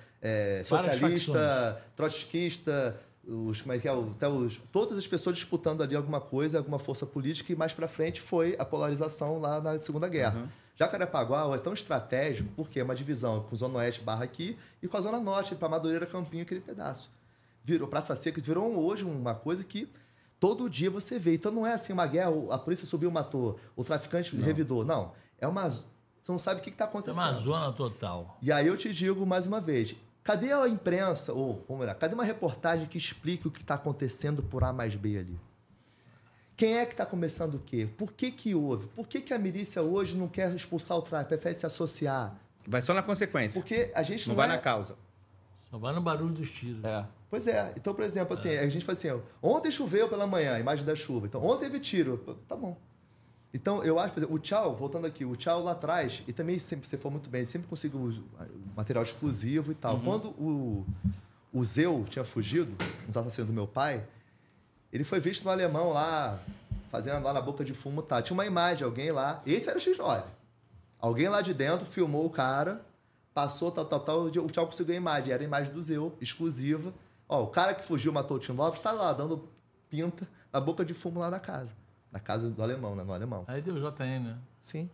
[0.68, 0.68] Várias
[0.98, 5.96] socialista, trotskista, os, como é que é, o- até os, todas as pessoas disputando ali
[5.96, 10.08] alguma coisa, alguma força política, e mais para frente foi a polarização lá na Segunda
[10.08, 10.46] Guerra.
[10.80, 14.96] Jacarepaguá é tão estratégico porque é uma divisão com Zona Oeste barra aqui e com
[14.96, 17.10] a Zona Norte, para Madureira, Campinho, aquele pedaço.
[17.62, 19.86] Virou Praça Seca, virou hoje uma coisa que
[20.40, 21.34] todo dia você vê.
[21.34, 24.82] Então não é assim uma guerra, a polícia subiu, matou, o traficante revidou.
[24.82, 25.12] Não.
[25.38, 25.68] É uma.
[25.70, 25.82] Você
[26.32, 27.22] não sabe o que está É acontecendo.
[27.24, 28.38] uma zona total.
[28.40, 32.14] E aí eu te digo mais uma vez: cadê a imprensa, ou vamos lá, cadê
[32.14, 35.38] uma reportagem que explique o que está acontecendo por A mais B ali?
[36.60, 37.88] Quem é que está começando o quê?
[37.96, 38.86] Por que que houve?
[38.88, 42.38] Por que, que a milícia hoje não quer expulsar o tráfico, prefere se associar?
[42.66, 43.58] Vai só na consequência.
[43.58, 44.56] Porque a gente Não não, vai é...
[44.56, 44.94] na causa.
[45.70, 46.84] Só vai no barulho dos tiros.
[46.84, 47.06] É.
[47.30, 47.72] Pois é.
[47.78, 50.84] Então, por exemplo, assim, a gente fala assim, ó, ontem choveu pela manhã, a imagem
[50.84, 51.24] da chuva.
[51.24, 52.18] Então, ontem teve tiro.
[52.46, 52.76] Tá bom.
[53.54, 56.58] Então, eu acho, por exemplo, o Tchau, voltando aqui, o Tchau lá atrás, e também
[56.58, 58.12] sempre você for muito bem, sempre consigo
[58.76, 59.98] material exclusivo e tal.
[60.00, 60.86] Quando o,
[61.54, 64.06] o Zeu tinha fugido, nos assassinos do meu pai,
[64.92, 66.38] ele foi visto no alemão lá,
[66.90, 68.20] fazendo lá na boca de fumo, tá?
[68.20, 70.22] Tinha uma imagem, alguém lá, esse era o X9.
[70.98, 72.82] Alguém lá de dentro filmou o cara,
[73.32, 76.92] passou, tal, tal, tal, o Tchau conseguiu a imagem, era a imagem do Zeu, exclusiva.
[77.28, 79.48] Ó, o cara que fugiu, matou o Tim Lopes, tá lá, dando
[79.88, 81.74] pinta na boca de fumo lá na casa.
[82.10, 83.04] Na casa do alemão, né?
[83.04, 83.44] No alemão.
[83.46, 84.38] Aí deu JN, né?
[84.60, 84.90] Sim.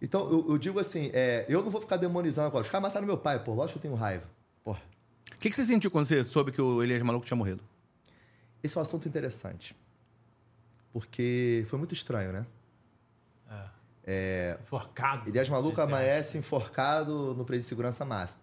[0.00, 2.62] Então, eu, eu digo assim, é, eu não vou ficar demonizando agora.
[2.64, 4.24] Os caras mataram meu pai, pô, lógico que eu tenho raiva.
[4.64, 4.80] Porra,
[5.34, 7.62] O que, que você sentiu quando você soube que o Elias Maluco tinha morrido?
[8.62, 9.76] Esse é um assunto interessante.
[10.92, 12.46] Porque foi muito estranho, né?
[14.60, 15.28] Enforcado.
[15.28, 18.40] Elias Maluco amanhece enforcado no presídio de segurança máxima.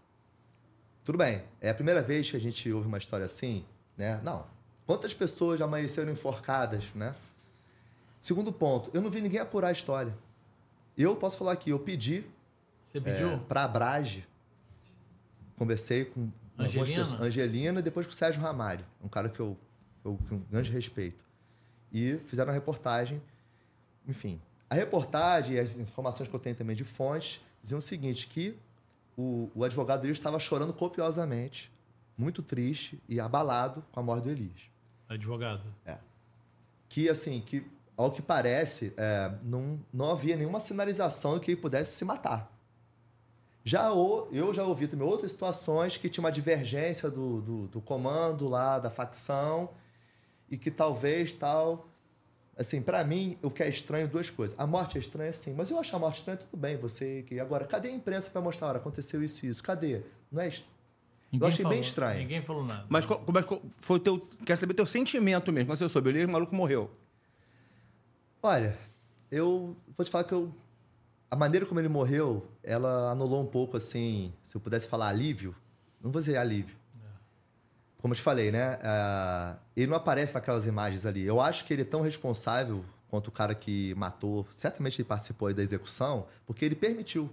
[1.03, 3.65] Tudo bem, é a primeira vez que a gente ouve uma história assim,
[3.97, 4.19] né?
[4.23, 4.45] Não.
[4.85, 7.15] Quantas pessoas já amanheceram enforcadas, né?
[8.21, 10.15] Segundo ponto, eu não vi ninguém apurar a história.
[10.97, 12.23] Eu posso falar aqui, eu pedi
[12.85, 13.39] Você pediu?
[13.47, 14.25] para a Brage,
[15.57, 17.03] conversei com Angelina?
[17.03, 19.57] pessoas- Angelina e depois com o Sérgio Ramalho, um cara que eu,
[20.05, 21.23] eu com grande respeito.
[21.91, 23.21] E fizeram a reportagem,
[24.07, 24.39] enfim.
[24.69, 28.55] A reportagem e as informações que eu tenho também de fontes diziam o seguinte, que
[29.17, 31.71] o, o advogado Elias estava chorando copiosamente,
[32.17, 34.61] muito triste e abalado com a morte do Elias
[35.07, 35.63] Advogado.
[36.87, 37.65] que assim, que
[37.97, 42.51] ao que parece, é, não, não havia nenhuma sinalização de que ele pudesse se matar.
[43.63, 47.81] Já o, eu já ouvi também outras situações que tinha uma divergência do, do, do
[47.81, 49.69] comando lá, da facção,
[50.49, 51.87] e que talvez tal.
[52.57, 54.57] Assim, para mim, o que é estranho, duas coisas.
[54.57, 56.77] A morte é estranha, sim, mas eu acho a morte estranha, tudo bem.
[56.77, 58.67] Você que Agora, cadê a imprensa para mostrar?
[58.69, 59.61] Olha, aconteceu isso e isso.
[59.61, 60.01] Cadê?
[60.31, 60.65] Não é est-
[61.31, 62.19] Ninguém achei bem falou- estranho.
[62.19, 62.85] Ninguém falou nada.
[62.87, 64.19] Mas qual- como é que foi o teu.
[64.45, 65.67] Quero saber teu sentimento mesmo.
[65.67, 66.89] Quando você soube, o Elias Maluco morreu.
[68.41, 68.77] Olha,
[69.31, 70.53] eu vou te falar que eu.
[71.29, 75.53] A maneira como ele morreu, ela anulou um pouco, assim, se eu pudesse falar alívio,
[76.01, 76.75] não vou dizer alívio.
[77.97, 78.77] Como eu te falei, né?
[78.83, 81.25] ah, ele não aparece naquelas imagens ali.
[81.25, 84.47] Eu acho que ele é tão responsável quanto o cara que matou.
[84.51, 87.29] Certamente ele participou da execução, porque ele permitiu.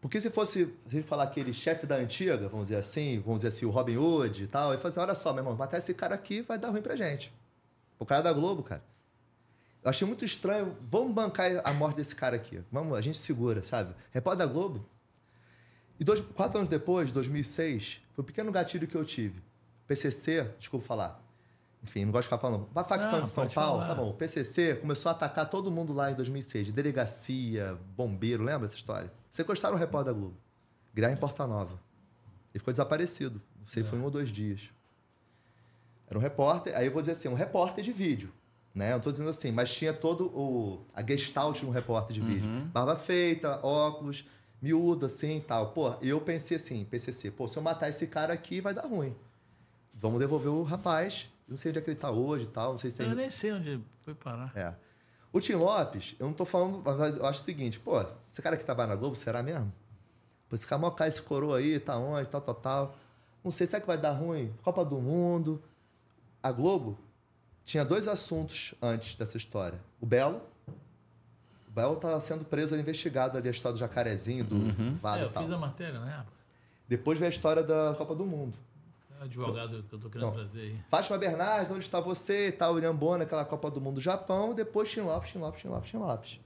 [0.00, 3.38] Porque se fosse, se a gente falar aquele chefe da antiga, vamos dizer assim, vamos
[3.38, 5.78] dizer assim, o Robin Hood e tal, ele fala assim, olha só, meu irmão, matar
[5.78, 7.32] esse cara aqui vai dar ruim pra gente.
[7.98, 8.82] O cara da Globo, cara.
[9.82, 10.76] Eu achei muito estranho.
[10.88, 12.62] Vamos bancar a morte desse cara aqui.
[12.70, 13.94] Vamos, a gente segura, sabe?
[14.12, 14.86] Repórter da Globo.
[15.98, 19.42] E dois, quatro anos depois, 2006, foi um pequeno gatilho que eu tive.
[19.88, 21.24] PCC, desculpa falar.
[21.82, 22.68] Enfim, não gosto de ficar falando.
[22.74, 23.94] A facção Não, de São Paulo, falar.
[23.94, 24.10] tá bom.
[24.10, 26.66] O PCC começou a atacar todo mundo lá em 2006.
[26.66, 29.12] de Delegacia, bombeiro, lembra essa história?
[29.30, 30.36] Sequestraram o repórter da Globo.
[30.94, 31.72] Guilherme Porta Nova.
[32.52, 33.40] Ele ficou desaparecido.
[33.60, 34.60] Não sei, foi um ou dois dias.
[36.08, 38.32] Era um repórter, aí eu vou dizer assim, um repórter de vídeo.
[38.74, 38.90] Né?
[38.90, 40.84] Eu não tô dizendo assim, mas tinha todo o.
[40.94, 42.48] a gestalt de um repórter de vídeo.
[42.72, 44.26] Barba feita, óculos,
[44.60, 45.72] miúdo, assim e tal.
[45.72, 49.14] Pô, eu pensei assim, PCC, pô, se eu matar esse cara aqui, vai dar ruim.
[49.98, 51.28] Vamos devolver o rapaz.
[51.46, 53.08] Não sei onde é que ele tá hoje e tal, não sei se tem.
[53.08, 54.52] Eu nem sei onde foi parar.
[54.54, 54.74] É.
[55.32, 58.56] O Tim Lopes, eu não tô falando, mas eu acho o seguinte, pô, esse cara
[58.56, 59.72] que trabalha na Globo, será mesmo?
[60.48, 62.96] Pô, esse cara, mó cara, esse coroa aí, tá onde, tal, tal, tal.
[63.44, 64.52] Não sei, será que vai dar ruim?
[64.62, 65.62] Copa do Mundo.
[66.42, 66.98] A Globo
[67.64, 69.78] tinha dois assuntos antes dessa história.
[70.00, 70.40] O Belo.
[71.66, 74.56] O Belo tá sendo preso, investigado ali, a história do Jacarezinho, do
[75.00, 75.42] Vado É, e eu tal.
[75.44, 76.32] fiz a matéria na época.
[76.88, 78.56] Depois veio a história da Copa do Mundo.
[79.20, 80.78] O advogado que eu tô querendo Então, trazer aí.
[80.88, 84.54] Fátima Bernardes, onde está você e tal, William Bonner, aquela Copa do Mundo do Japão,
[84.54, 86.40] depois Tim Lopes, Tim Lopes, Tim Lopes, Tim Lopes.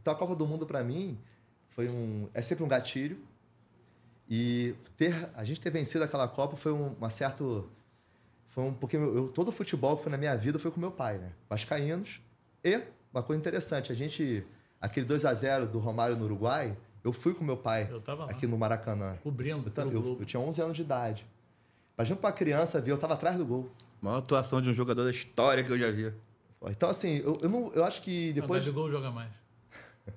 [0.00, 1.18] Então a Copa do Mundo para mim
[1.68, 3.18] foi um é sempre um gatilho
[4.28, 7.68] e ter a gente ter vencido aquela Copa foi um, uma certo
[8.48, 10.90] foi um porque eu, todo o futebol que foi na minha vida foi com meu
[10.90, 11.32] pai, né?
[11.48, 12.20] Vascaínos
[12.64, 14.44] e uma coisa interessante, a gente
[14.80, 17.88] aquele 2 a 0 do Romário no Uruguai, eu fui com meu pai
[18.28, 19.16] aqui no Maracanã.
[19.22, 21.26] Cobrindo Eu, eu, eu tinha 11 anos de idade.
[21.96, 23.70] Imagina pra uma criança ver, eu tava atrás do gol.
[24.00, 26.12] Maior atuação de um jogador da história que eu já vi.
[26.68, 28.64] Então, assim, eu, eu, não, eu acho que Depois...
[28.64, 28.66] depois.
[28.66, 29.30] Não, gol joga mais.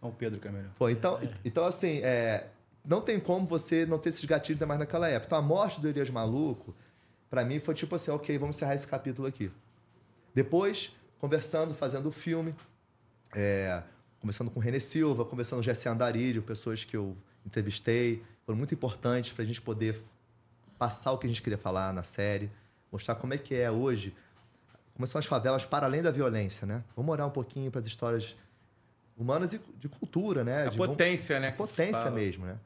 [0.00, 0.70] Não, o Pedro que é melhor.
[0.78, 2.46] Pô, então, então assim, é,
[2.84, 5.26] não tem como você não ter esses gatilhos ainda mais naquela época.
[5.26, 6.74] Então, a morte do Elias Maluco,
[7.28, 9.50] pra mim, foi tipo assim: ok, vamos encerrar esse capítulo aqui.
[10.34, 12.54] Depois, conversando, fazendo o filme,
[13.34, 13.82] é,
[14.20, 18.56] conversando com o René Silva, conversando com o Jesse Andarilho, pessoas que eu entrevistei, foram
[18.56, 20.00] muito importantes pra gente poder
[20.80, 22.50] passar o que a gente queria falar na série,
[22.90, 24.16] mostrar como é que é hoje,
[24.94, 26.82] como são as favelas para além da violência, né?
[26.96, 28.34] Vamos olhar um pouquinho para as histórias
[29.14, 30.62] humanas e de cultura, né?
[30.66, 31.48] A De- potência, né?
[31.48, 32.56] a potência mesmo, né?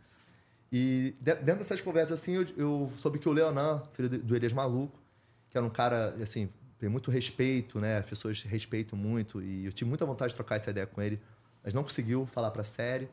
[0.71, 4.37] E de- dentro dessas conversas, assim, eu, eu soube que o Leonan, filho do, do
[4.37, 4.97] Elias Maluco,
[5.51, 6.49] que era um cara, assim,
[6.79, 7.99] tem muito respeito, né?
[7.99, 11.21] As pessoas respeitam muito e eu tive muita vontade de trocar essa ideia com ele,
[11.65, 13.09] mas não conseguiu falar pra série.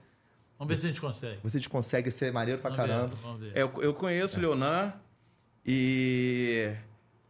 [0.61, 1.39] Vamos ver se a gente consegue.
[1.41, 3.15] Você consegue ser maneiro pra Vamos ver, caramba.
[3.23, 3.57] vamos ver.
[3.57, 4.93] É, eu, eu conheço o Leonan
[5.65, 6.71] e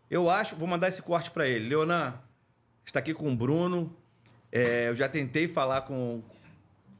[0.09, 1.69] eu acho, vou mandar esse corte para ele.
[1.69, 2.13] Leonan,
[2.85, 3.95] está aqui com o Bruno.
[4.51, 6.21] É, eu já tentei falar com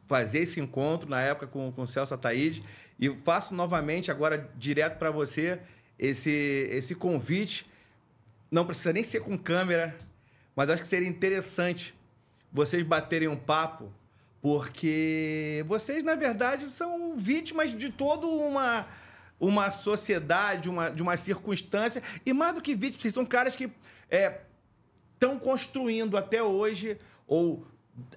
[0.06, 2.64] fazer esse encontro na época com, com o Celso Ataíde
[2.98, 5.60] e faço novamente agora direto para você
[6.00, 6.30] esse
[6.72, 7.70] esse convite.
[8.50, 10.00] Não precisa nem ser com câmera,
[10.56, 11.94] mas acho que seria interessante
[12.54, 13.92] vocês baterem um papo,
[14.42, 18.88] porque vocês, na verdade, são vítimas de toda uma,
[19.39, 23.72] uma sociedade, uma, de uma circunstância, e mais do que vítimas, vocês são caras que
[25.14, 27.66] estão construindo até hoje, ou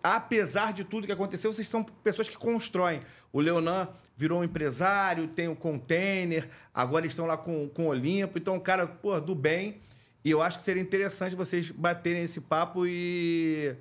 [0.03, 3.03] apesar de tudo que aconteceu, vocês são pessoas que constroem.
[3.33, 8.39] O Leonan virou um empresário, tem o container, agora estão lá com, com o Olimpo,
[8.39, 9.81] então, um cara, pô, do bem.
[10.25, 13.77] E eu acho que seria interessante vocês baterem esse papo e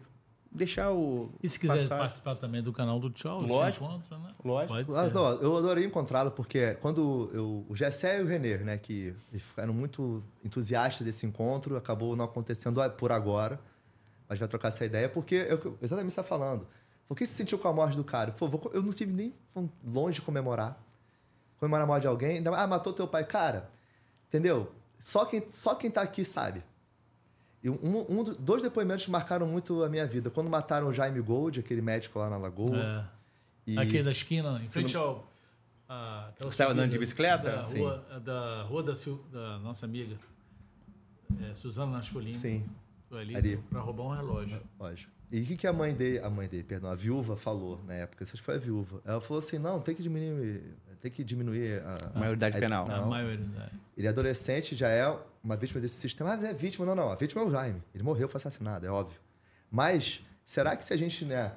[0.54, 1.32] deixar o.
[1.42, 1.98] E se quiser passar.
[1.98, 3.86] participar também do canal do Tchau, Lógico.
[3.86, 4.34] encontro, né?
[4.44, 4.74] Lógico.
[4.74, 5.14] Pode Ah, ser.
[5.14, 9.74] não, eu adorei encontrá-lo porque quando eu, o Gessé e o Renê, né, que ficaram
[9.74, 13.60] muito entusiastas desse encontro, acabou não acontecendo por agora,
[14.30, 16.68] mas vai trocar essa ideia porque eu, exatamente você está falando.
[17.08, 18.34] Por que se sentiu com a morte do cara?
[18.74, 19.34] Eu não tive nem
[19.86, 20.82] longe de comemorar.
[21.60, 23.70] Comemorar a morte de alguém, ainda- ah, matou teu pai, cara.
[24.30, 24.72] Entendeu?
[25.00, 26.64] Só quem só quem tá aqui sabe.
[27.64, 30.30] E um, um do- dois depoimentos marcaram muito a minha vida.
[30.30, 32.78] Quando mataram o Jaime Gold, aquele médico lá na Lagoa.
[32.78, 33.72] É.
[33.72, 35.26] e- Aqui da esquina, em frente ao.
[35.88, 37.52] a- aquela Você tava andando de bicicleta?
[37.52, 37.80] Da Sim.
[37.80, 40.18] rua, da, rua da, Sil- da nossa amiga,
[41.50, 42.34] é, Suzana Naspolini.
[42.34, 42.66] Sim.
[43.10, 43.58] Foi ali, Ali.
[43.70, 44.62] para roubar um relógio.
[44.80, 45.12] Lógico.
[45.32, 47.94] E o que, que a mãe dele, a mãe dele, perdão, a viúva falou na
[47.94, 48.24] época?
[48.24, 49.02] Isso foi a viúva.
[49.06, 50.62] Ela falou assim: não, tem que diminuir,
[51.04, 52.90] tem que diminuir a, A maioridade a- penal.
[52.90, 53.10] A Não.
[53.10, 53.72] maioridade.
[53.98, 55.06] Ele é adolescente, já é
[55.44, 56.30] uma vítima desse sistema.
[56.30, 57.10] Mas é vítima, não, não.
[57.10, 57.84] A vítima é o Jaime.
[57.94, 59.20] Ele morreu, foi assassinado, é óbvio.
[59.70, 61.52] Mas será que se a gente né,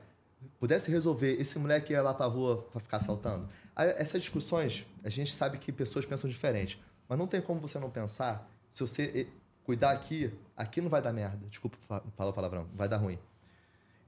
[0.59, 3.49] pudesse resolver esse moleque ia lá pra rua pra ficar assaltando?
[3.77, 6.83] Essas discussões, a gente sabe que pessoas pensam diferente.
[7.09, 9.29] Mas não tem como você não pensar, se você
[9.63, 11.47] cuidar aqui, aqui não vai dar merda.
[11.49, 13.19] Desculpa fa- falar o palavrão, vai dar ruim.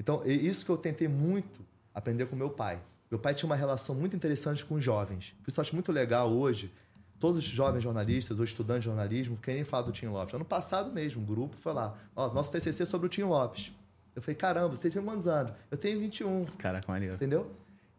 [0.01, 1.65] Então, é isso que eu tentei muito
[1.95, 2.81] aprender com meu pai.
[3.11, 5.35] Meu pai tinha uma relação muito interessante com os jovens.
[5.43, 6.73] Por isso eu acho muito legal hoje.
[7.19, 10.35] Todos os jovens jornalistas ou estudantes de jornalismo querem falar do Tim Lopes.
[10.35, 11.95] Ano passado mesmo, um grupo foi lá.
[12.15, 13.73] Ó, nosso TCC é sobre o Tim Lopes.
[14.15, 15.53] Eu falei, caramba, você tem quantos anos?
[15.71, 16.45] Eu tenho 21.
[16.59, 17.15] Caraca, maneiro.
[17.15, 17.51] Entendeu?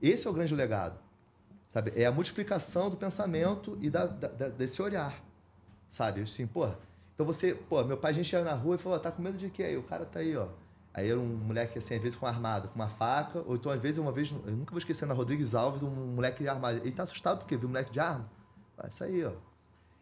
[0.02, 1.00] Esse é o grande legado.
[1.70, 1.92] Sabe?
[1.96, 5.22] É a multiplicação do pensamento e da, da, desse olhar.
[5.88, 6.22] Sabe?
[6.22, 6.70] Assim, pô.
[7.14, 9.38] Então você, pô, meu pai, a gente ia na rua e falou, tá com medo
[9.38, 9.64] de quê?
[9.64, 10.48] Aí o cara tá aí, ó.
[10.94, 13.80] Aí era um moleque, assim, às vezes com armado, com uma faca, ou então às
[13.80, 16.80] vezes, uma vez, eu nunca vou esquecer, na Rodrigues Alves, um moleque armado.
[16.80, 18.30] Ele tá assustado porque viu um moleque de arma.
[18.78, 19.32] Ah, isso aí, ó.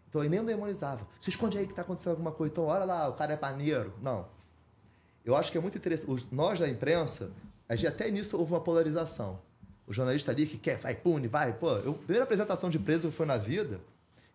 [0.09, 1.05] Então ele nem demonizava.
[1.19, 2.51] Se esconde aí que tá acontecendo alguma coisa.
[2.51, 3.93] Então, olha lá, o cara é paneiro.
[4.01, 4.25] Não.
[5.25, 6.27] Eu acho que é muito interessante.
[6.31, 7.31] Nós da imprensa,
[7.67, 9.39] a gente, até nisso houve uma polarização.
[9.85, 11.53] O jornalista ali que quer, vai, pune, vai.
[11.53, 13.75] Pô, eu, primeira apresentação de preso que foi na vida,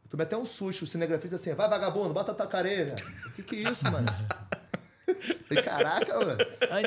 [0.04, 0.82] eu tomei até um susto.
[0.82, 2.94] O cinegrafista assim, vai vagabundo, bota a tua careira.
[3.26, 4.06] O que que é isso, mano?
[5.54, 6.38] Falei, caraca, mano.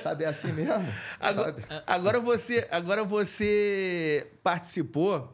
[0.01, 0.86] Sabe, é assim mesmo?
[1.20, 1.55] Agora,
[1.86, 5.34] agora, você, agora você participou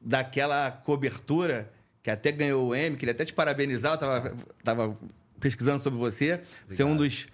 [0.00, 1.72] daquela cobertura
[2.02, 4.96] que até ganhou o M, queria até te parabenizar, eu tava, tava
[5.40, 6.34] pesquisando sobre você.
[6.34, 6.46] Obrigado.
[6.68, 7.26] Você é um dos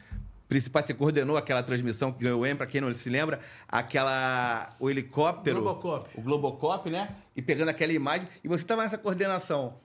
[0.49, 4.75] principais, você coordenou aquela transmissão que ganhou o M, para quem não se lembra, aquela
[4.79, 6.11] o helicóptero, Globocop.
[6.15, 7.17] o Globocop, né?
[7.35, 9.81] E pegando aquela imagem, e você estava nessa coordenação.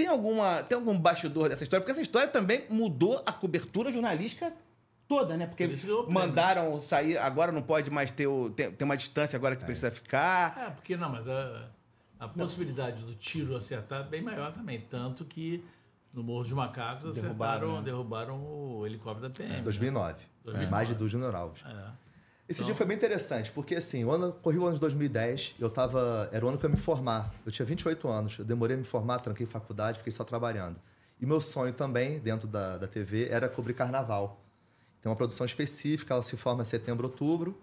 [0.00, 1.82] Tem alguma, tem algum bastidor dessa história?
[1.82, 4.50] Porque essa história também mudou a cobertura jornalística
[5.06, 5.46] toda, né?
[5.46, 5.68] Porque
[6.08, 9.66] mandaram sair, agora não pode mais ter, o, tem, tem uma distância agora que é.
[9.66, 10.56] precisa ficar.
[10.58, 11.68] É, porque não, mas a,
[12.18, 15.62] a possibilidade do tiro acertar é bem maior também, tanto que
[16.14, 17.82] no Morro dos Macacos derrubaram, acertaram, né?
[17.82, 19.58] derrubaram o helicóptero da PM.
[19.58, 20.12] Em 2009.
[20.14, 20.18] Né?
[20.44, 20.64] 2009.
[20.64, 21.62] A imagem do Júnior Alves.
[21.62, 21.90] É.
[22.50, 22.66] Esse então...
[22.66, 26.28] dia foi bem interessante, porque assim, o ano, corri o ano de 2010, eu tava,
[26.32, 27.32] era o ano que eu ia me formar.
[27.46, 30.76] Eu tinha 28 anos, eu demorei a me formar, tranquei faculdade, fiquei só trabalhando.
[31.20, 34.42] E meu sonho também, dentro da, da TV, era cobrir carnaval.
[35.00, 37.56] Tem uma produção específica, ela se forma em setembro, outubro,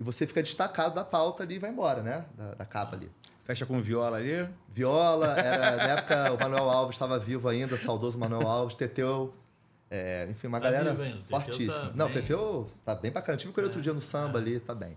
[0.00, 2.24] e você fica destacado da pauta ali e vai embora, né?
[2.36, 3.08] Da, da capa ali.
[3.44, 4.48] Fecha com viola ali?
[4.68, 9.32] Viola, era, na época o Manuel Alves estava vivo ainda, saudoso Manuel Alves, Teteu,
[9.90, 10.96] é, enfim, uma tá galera
[11.28, 11.88] fortíssima.
[11.88, 12.16] Tá Não, bem...
[12.16, 13.38] Fefeu tá bem bacana.
[13.38, 14.42] Tive com ele é, outro dia no samba é.
[14.42, 14.96] ali, tá bem.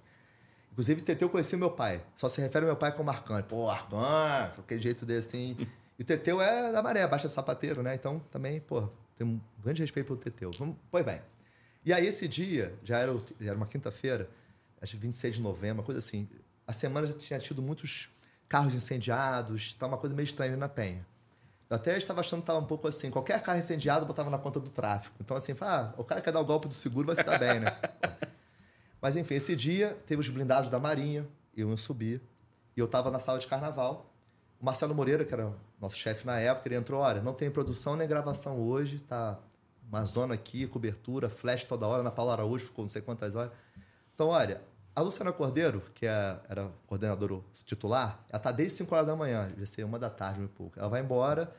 [0.72, 2.04] Inclusive, Teteu conhecia meu pai.
[2.16, 3.48] Só se refere ao meu pai como Arcante.
[3.48, 5.68] Pô, Arcante, aquele jeito desse assim.
[5.98, 7.96] E o Teteu é da maré, baixa sapateiro, né?
[7.96, 10.52] Então, também, pô, tem um grande respeito pelo Teteu.
[10.52, 11.20] Vamos, pois bem.
[11.84, 14.30] E aí, esse dia, já era, já era uma quinta-feira,
[14.80, 16.30] acho que 26 de novembro, uma coisa assim.
[16.68, 18.12] A semana já tinha tido muitos
[18.48, 21.06] carros incendiados, tá uma coisa meio estranha na Penha.
[21.70, 24.60] Eu até estava achando que estava um pouco assim, qualquer carro incendiado botava na conta
[24.60, 25.16] do tráfico.
[25.20, 27.60] Então, assim, ah, o cara quer dar o golpe do seguro, vai se dar bem,
[27.60, 27.78] né?
[29.02, 32.22] Mas, enfim, esse dia teve os blindados da Marinha, eu ia subir,
[32.76, 34.12] e eu estava na sala de carnaval.
[34.60, 37.96] O Marcelo Moreira, que era nosso chefe na época, ele entrou, olha, não tem produção
[37.96, 39.38] nem gravação hoje, tá
[39.88, 43.52] uma zona aqui, cobertura, flash toda hora, na Paula Araújo ficou não sei quantas horas.
[44.14, 44.62] Então, olha,
[44.98, 49.54] a Luciana Cordeiro, que é, era coordenadora titular, ela está desde 5 horas da manhã,
[49.56, 50.80] vai ser uma da tarde, um pouco.
[50.80, 51.54] Ela vai embora.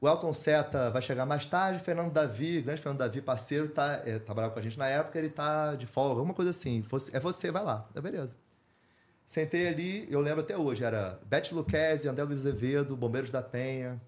[0.00, 1.78] O Elton Seta vai chegar mais tarde.
[1.78, 5.28] Fernando Davi, grande Fernando Davi, parceiro, tá, é, trabalhava com a gente na época, ele
[5.28, 6.84] tá de folga, alguma coisa assim.
[7.12, 7.88] É você, vai lá.
[7.94, 8.34] É beleza.
[9.24, 14.00] Sentei ali, eu lembro até hoje, era Beth Luquezzi, André Luiz Azevedo, Bombeiros da Penha,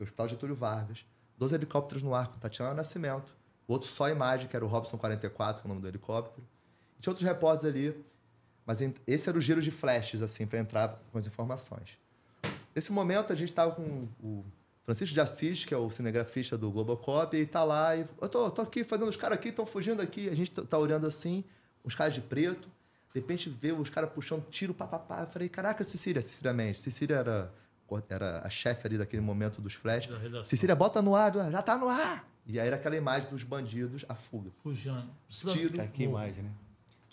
[0.00, 1.04] Hospital Getúlio Vargas,
[1.36, 3.36] dois helicópteros no ar com Tatiana Nascimento,
[3.66, 6.46] o outro só imagem, que era o Robson 44, que é o nome do helicóptero.
[7.06, 8.04] Tinha outros repórteres ali
[8.66, 11.96] mas esse era o giro de flashes, assim, para entrar com as informações.
[12.74, 14.44] Nesse momento, a gente estava com o
[14.84, 18.50] Francisco de Assis, que é o cinegrafista do Globocop, e está lá, e eu tô,
[18.50, 21.44] tô aqui fazendo, os caras aqui estão fugindo aqui, a gente tá olhando assim,
[21.84, 22.68] os caras de preto,
[23.14, 25.20] de repente vê os caras puxando tiro, papapá.
[25.20, 26.80] Eu falei, caraca, Cecília, Cecília Mendes.
[26.80, 27.54] Cecília era,
[28.10, 30.12] era a chefe ali daquele momento dos flashes.
[30.44, 32.28] Cecília, bota no ar, já tá no ar.
[32.44, 34.50] E aí era aquela imagem dos bandidos, a fuga.
[34.62, 35.08] Fugindo.
[35.28, 35.88] Tiro.
[35.88, 36.50] Que imagem, né?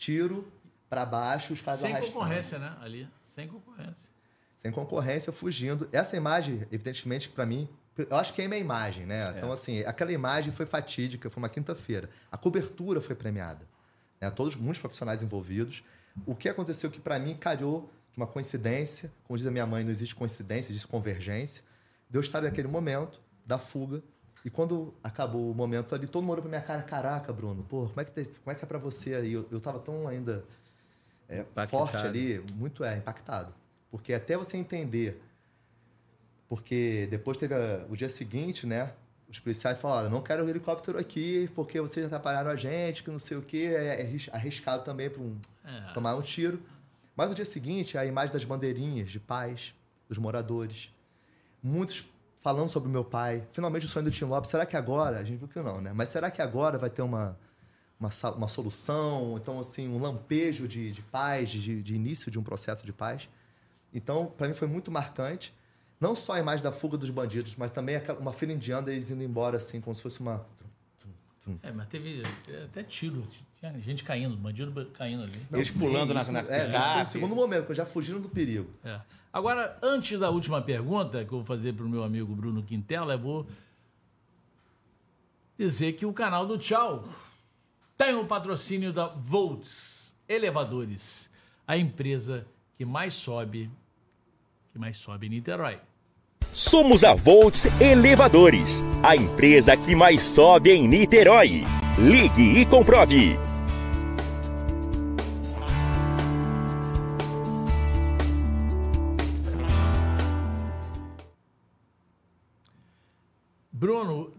[0.03, 0.51] Tiro,
[0.89, 2.13] para baixo, os caras Sem arrastando.
[2.13, 2.75] concorrência, né?
[2.81, 4.09] Ali, sem concorrência.
[4.57, 5.87] Sem concorrência, fugindo.
[5.93, 9.29] Essa imagem, evidentemente, para mim, eu acho que é a imagem, né?
[9.29, 9.37] É.
[9.37, 12.09] Então, assim, aquela imagem foi fatídica, foi uma quinta-feira.
[12.29, 13.65] A cobertura foi premiada.
[14.19, 14.29] Né?
[14.29, 15.85] Todos, muitos profissionais envolvidos.
[16.25, 19.09] O que aconteceu que, para mim, calhou de uma coincidência.
[19.23, 21.63] Como diz a minha mãe, não existe coincidência, existe convergência.
[22.09, 24.03] De eu estar naquele momento da fuga.
[24.45, 27.87] E quando acabou o momento ali, todo mundo olhou pra minha cara: Caraca, Bruno, pô,
[27.87, 29.33] como é que, como é, que é pra você aí?
[29.33, 30.43] Eu, eu tava tão ainda
[31.29, 33.53] é, forte ali, muito é, impactado.
[33.89, 35.21] Porque até você entender.
[36.49, 38.91] Porque depois teve a, o dia seguinte, né?
[39.29, 43.19] Os policiais falaram: não quero o helicóptero aqui porque vocês atrapalharam a gente, que não
[43.19, 43.71] sei o quê.
[43.73, 45.93] É, é arriscado também para um, é.
[45.93, 46.61] tomar um tiro.
[47.15, 49.73] Mas no dia seguinte, a imagem das bandeirinhas de paz,
[50.09, 50.91] dos moradores.
[51.61, 52.01] Muitos
[52.43, 53.47] falando sobre o meu pai.
[53.51, 54.51] Finalmente o sonho do Tim Lopes.
[54.51, 55.91] Será que agora, a gente viu que não, né?
[55.95, 57.35] Mas será que agora vai ter uma
[58.03, 62.43] uma, uma solução, então, assim, um lampejo de, de paz, de, de início de um
[62.43, 63.29] processo de paz.
[63.93, 65.53] Então, para mim foi muito marcante.
[65.99, 69.23] Não só a imagem da fuga dos bandidos, mas também uma fila indiana eles indo
[69.23, 70.45] embora, assim, como se fosse uma.
[71.61, 72.23] É, mas teve
[72.65, 73.25] até tiro,
[73.59, 75.45] tinha gente caindo, bandido caindo ali.
[75.49, 78.21] Não, eles sim, pulando isso, na, na é, isso foi o segundo momento, já fugiram
[78.21, 78.69] do perigo.
[78.83, 78.99] É.
[79.33, 83.15] Agora, antes da última pergunta que eu vou fazer para o meu amigo Bruno Quintela,
[83.15, 83.47] eu vou
[85.57, 87.03] dizer que o canal do Tchau
[87.97, 91.31] tem o patrocínio da Volts Elevadores,
[91.67, 92.45] a empresa
[92.77, 93.71] que mais sobe,
[94.71, 95.79] que mais sobe em Niterói.
[96.53, 101.63] Somos a Volts Elevadores, a empresa que mais sobe em Niterói.
[101.97, 103.52] Ligue e comprove.
[113.83, 114.33] Bruno,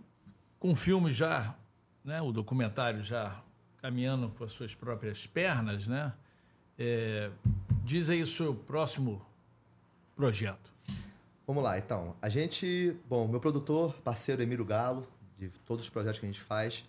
[0.59, 1.55] com o filme já,
[2.03, 3.43] né, o documentário já
[3.77, 6.15] caminhando com as suas próprias pernas, né?
[6.79, 7.31] É,
[7.85, 9.21] diz aí o seu próximo
[10.17, 10.73] projeto.
[11.47, 12.17] Vamos lá, então.
[12.23, 15.07] A gente, bom, meu produtor, parceiro Emílio Galo,
[15.39, 16.83] de todos os projetos que a gente faz,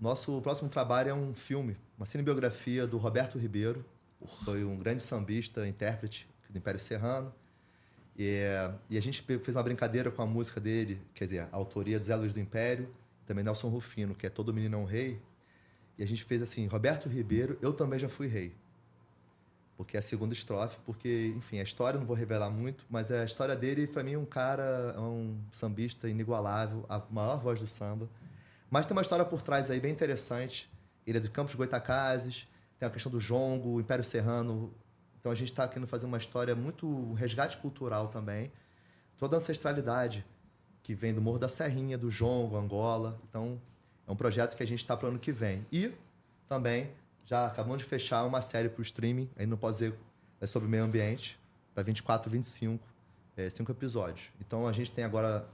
[0.00, 3.84] nosso próximo trabalho é um filme, uma cinebiografia do Roberto Ribeiro.
[4.44, 7.34] Foi um grande sambista, intérprete do Império Serrano.
[8.18, 8.42] E,
[8.90, 12.34] a gente fez uma brincadeira com a música dele, quer dizer, a autoria dos Elos
[12.34, 12.92] do Império,
[13.24, 15.22] também Nelson Rufino, que é Todo Menino é um Rei.
[15.96, 18.54] E a gente fez assim, Roberto Ribeiro, eu também já fui rei.
[19.76, 23.24] Porque é a segunda estrofe, porque, enfim, a história não vou revelar muito, mas a
[23.24, 27.66] história dele, para mim, é um cara, é um sambista inigualável, a maior voz do
[27.66, 28.08] samba.
[28.70, 30.68] Mas tem uma história por trás aí bem interessante.
[31.06, 32.48] Ele é de Campos Goitacazes,
[32.78, 34.72] tem a questão do jongo, o Império Serrano.
[35.20, 38.52] Então a gente está querendo fazer uma história muito um resgate cultural também.
[39.16, 40.24] Toda a ancestralidade
[40.82, 43.20] que vem do Morro da Serrinha, do jongo, Angola.
[43.28, 43.60] Então
[44.06, 45.66] é um projeto que a gente está para o ano que vem.
[45.70, 45.92] E
[46.48, 46.90] também
[47.26, 49.98] já acabamos de fechar uma série para o streaming, aí posso dizer,
[50.40, 51.38] é sobre meio ambiente,
[51.74, 52.82] para 24, 25,
[53.36, 54.30] é, cinco episódios.
[54.40, 55.46] Então a gente tem agora,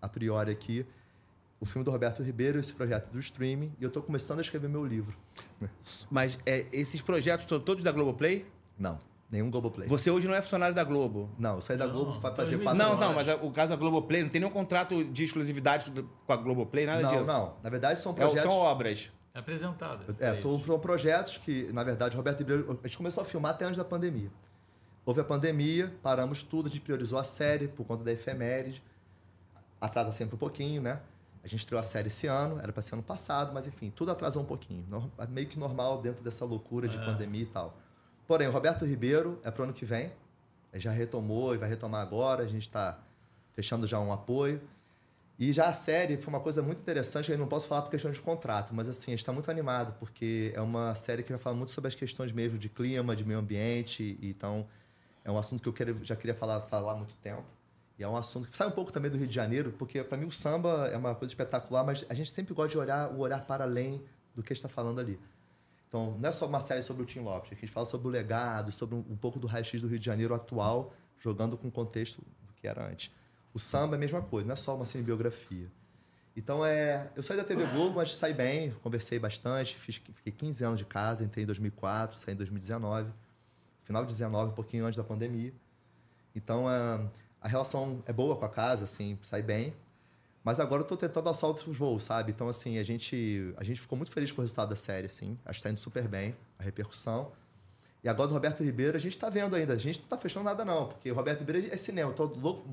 [0.00, 0.86] a priori aqui,
[1.58, 4.68] o filme do Roberto Ribeiro, esse projeto do streaming, e eu estou começando a escrever
[4.68, 5.16] meu livro.
[6.08, 8.46] Mas é, esses projetos são todos da Globoplay?
[8.78, 8.98] Não.
[9.30, 9.88] Nenhum Globoplay.
[9.88, 11.28] Você hoje não é funcionário da Globo?
[11.36, 14.22] Não, eu saí da Globo para fazer parte Não, não, mas o caso da Globoplay
[14.22, 15.92] não tem nenhum contrato de exclusividade
[16.24, 17.24] com a Globoplay, nada não, disso.
[17.24, 17.56] Não, não.
[17.62, 18.44] Na verdade são projetos.
[18.44, 19.10] É, são obras.
[19.34, 20.16] É apresentado.
[20.20, 22.78] É, são projetos que, na verdade, Roberto Ribeiro.
[22.82, 24.30] A gente começou a filmar até antes da pandemia.
[25.04, 28.82] Houve a pandemia, paramos tudo, a gente priorizou a série por conta da efeméride.
[29.80, 31.00] Atrasa sempre um pouquinho, né?
[31.44, 34.10] A gente estreou a série esse ano, era para ser ano passado, mas enfim, tudo
[34.10, 34.84] atrasou um pouquinho.
[35.28, 37.04] Meio que normal dentro dessa loucura de é.
[37.04, 37.76] pandemia e tal.
[38.26, 40.12] Porém, o Roberto Ribeiro é para o ano que vem.
[40.72, 42.42] Ele já retomou e vai retomar agora.
[42.42, 42.98] A gente está
[43.54, 44.60] fechando já um apoio.
[45.38, 48.10] E já a série foi uma coisa muito interessante, eu não posso falar por questão
[48.10, 51.38] de contrato, mas assim, a gente está muito animado, porque é uma série que vai
[51.38, 54.66] falar muito sobre as questões mesmo de clima, de meio ambiente, então
[55.22, 57.44] é um assunto que eu já queria falar, falar há muito tempo.
[57.98, 60.16] E é um assunto que sai um pouco também do Rio de Janeiro, porque para
[60.16, 63.18] mim o samba é uma coisa espetacular, mas a gente sempre gosta de olhar o
[63.18, 64.02] olhar para além
[64.34, 65.20] do que está falando ali.
[65.88, 68.10] Então, não é só uma série sobre o Tim Lopes, a gente fala sobre o
[68.10, 71.70] legado, sobre um, um pouco do raio-x do Rio de Janeiro atual, jogando com o
[71.70, 73.10] contexto do que era antes.
[73.54, 75.70] O samba é a mesma coisa, não é só uma cinebiografia.
[76.36, 80.64] Então, é, eu saí da TV Globo, mas saí bem, conversei bastante, fiz, fiquei 15
[80.64, 83.10] anos de casa, entrei em 2004, saí em 2019,
[83.84, 85.54] final de 19, um pouquinho antes da pandemia.
[86.34, 87.08] Então, é,
[87.40, 89.72] a relação é boa com a casa, assim, saí bem,
[90.46, 92.30] mas agora eu tô tentando alçar outros voos, sabe?
[92.30, 95.36] Então, assim, a gente, a gente ficou muito feliz com o resultado da série, assim.
[95.44, 97.32] Acho que tá indo super bem, a repercussão.
[98.04, 99.72] E agora do Roberto Ribeiro, a gente tá vendo ainda.
[99.72, 100.86] A gente não tá fechando nada, não.
[100.86, 102.12] Porque o Roberto Ribeiro é cinema.
[102.12, 102.64] Eu tô louco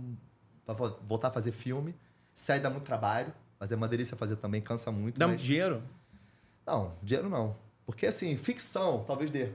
[0.63, 1.95] pra voltar a fazer filme.
[2.35, 3.33] Série dá muito trabalho.
[3.59, 5.17] Mas é uma delícia fazer também, cansa muito.
[5.17, 5.41] Dá mas...
[5.41, 5.81] dinheiro?
[6.67, 7.55] Não, dinheiro não.
[7.87, 9.49] Porque, assim, ficção, talvez dê.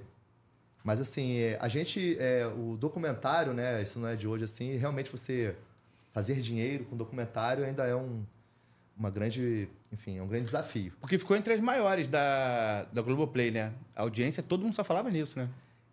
[0.82, 2.16] Mas, assim, é, a gente...
[2.18, 3.80] É, o documentário, né?
[3.80, 4.76] Isso não é de hoje, assim.
[4.76, 5.54] Realmente você
[6.12, 8.24] fazer dinheiro com documentário ainda é um,
[8.96, 10.92] uma grande, enfim, é um grande desafio.
[11.00, 13.72] Porque ficou entre as maiores da, da Globoplay, né?
[13.94, 15.48] A audiência, todo mundo só falava nisso, né?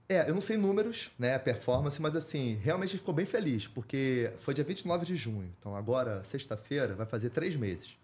[0.08, 4.54] É, eu não sei números, né, performance, mas assim, realmente ficou bem feliz, porque foi
[4.54, 5.52] dia 29 de junho.
[5.60, 7.98] Então agora, sexta-feira, vai fazer três meses.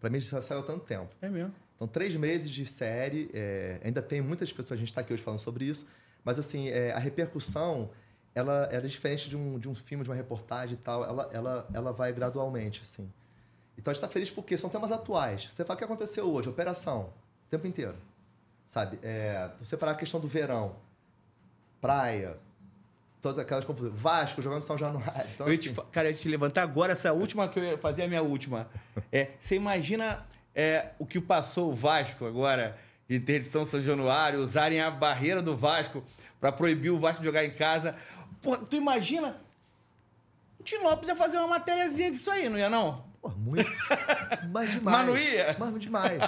[0.00, 1.14] Para mim já saiu tanto tempo.
[1.22, 1.54] É mesmo.
[1.76, 5.22] Então, três meses de série, é, ainda tem muitas pessoas, a gente está aqui hoje
[5.22, 5.86] falando sobre isso,
[6.24, 7.90] mas assim, é, a repercussão
[8.34, 11.04] ela, ela é diferente de um, de um filme, de uma reportagem e tal.
[11.04, 13.10] Ela, ela, ela vai gradualmente, assim.
[13.78, 15.46] Então a gente está feliz porque são temas atuais.
[15.46, 17.12] Você fala o que aconteceu hoje, operação,
[17.46, 17.96] o tempo inteiro.
[18.66, 18.98] Sabe?
[19.02, 20.76] É, você parar a questão do verão,
[21.80, 22.36] praia,
[23.20, 23.94] todas aquelas confusões.
[23.94, 25.30] Vasco jogando São Januário.
[25.34, 25.72] Então, eu assim...
[25.72, 28.22] te, cara, eu ia te levantar agora essa última que eu ia fazer a minha
[28.22, 28.68] última.
[29.12, 32.76] É, você imagina é, o que passou o Vasco agora
[33.08, 36.02] de interdição São Januário, usarem a barreira do Vasco
[36.40, 37.94] para proibir o Vasco de jogar em casa.
[38.44, 39.40] Pô, tu imagina?
[40.60, 43.04] O Tinópolis ia fazer uma matériazinha disso aí, não ia não?
[43.20, 43.70] Pô, muito.
[44.52, 44.98] Mas demais.
[44.98, 45.56] Mas não ia?
[45.58, 46.20] Mas demais.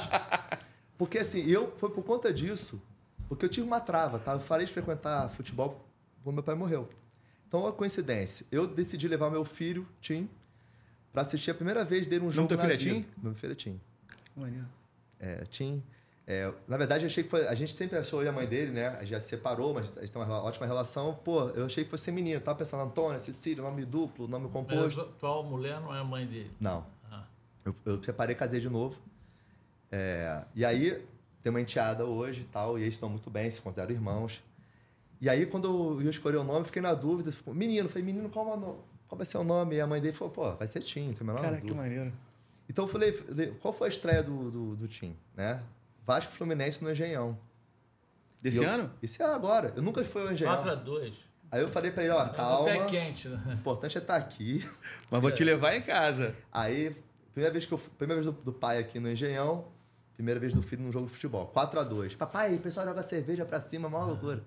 [0.96, 2.82] Porque assim, eu, foi por conta disso,
[3.28, 4.32] porque eu tive uma trava, tá?
[4.32, 5.86] Eu parei de frequentar futebol
[6.24, 6.88] quando meu pai morreu.
[7.46, 8.46] Então, uma coincidência.
[8.50, 10.28] Eu decidi levar meu filho, Tim,
[11.12, 12.94] para assistir a primeira vez dele um jogo teu na filho é vida.
[12.94, 13.06] Tim?
[13.22, 13.80] Meu filho é Tim.
[14.34, 14.66] Maneiro.
[15.20, 15.82] É, Tim.
[16.28, 17.46] É, na verdade, achei que foi.
[17.46, 18.88] A gente sempre achou, eu e a mãe dele, né?
[18.88, 21.14] A gente já se separou, mas a gente tem uma ótima relação.
[21.14, 22.40] Pô, eu achei que fosse menino.
[22.40, 25.00] Tava pensando Antônia, Cecília, nome duplo, nome Mas composto.
[25.00, 26.50] a atual mulher não é a mãe dele.
[26.58, 26.84] Não.
[27.08, 27.24] Ah.
[27.64, 28.96] Eu, eu separei, casei de novo.
[29.92, 31.06] É, e aí,
[31.44, 34.42] tem uma enteada hoje e tal, e eles estão muito bem, se consideram irmãos.
[35.20, 37.30] E aí, quando eu ia escolher o nome, eu fiquei na dúvida.
[37.30, 39.76] Ficou, menino, falei, menino, qual, é o qual vai ser o nome?
[39.76, 42.12] E a mãe dele falou, pô, vai ser Tim, tem a menor Cara, que maneiro.
[42.68, 45.62] Então eu falei, falei, qual foi a estreia do, do, do Tim, né?
[46.06, 47.38] Vasco Fluminense no Engenhão.
[48.40, 48.92] Desse eu- ano?
[49.02, 49.72] Esse ano agora.
[49.76, 50.54] Eu nunca fui ao Engenhão.
[50.62, 51.14] 4x2.
[51.50, 52.64] Aí eu falei pra ele, ó, É calma.
[52.66, 53.42] pé quente, né?
[53.46, 54.68] O importante é estar aqui.
[55.10, 56.34] Mas vou te levar em casa.
[56.52, 56.94] Aí,
[57.32, 59.66] primeira vez que eu fui- primeira vez do, do pai aqui no Engenhão,
[60.14, 61.46] primeira vez do filho num jogo de futebol.
[61.46, 64.42] 4 a 2 Papai, o pessoal joga cerveja pra cima, maior loucura.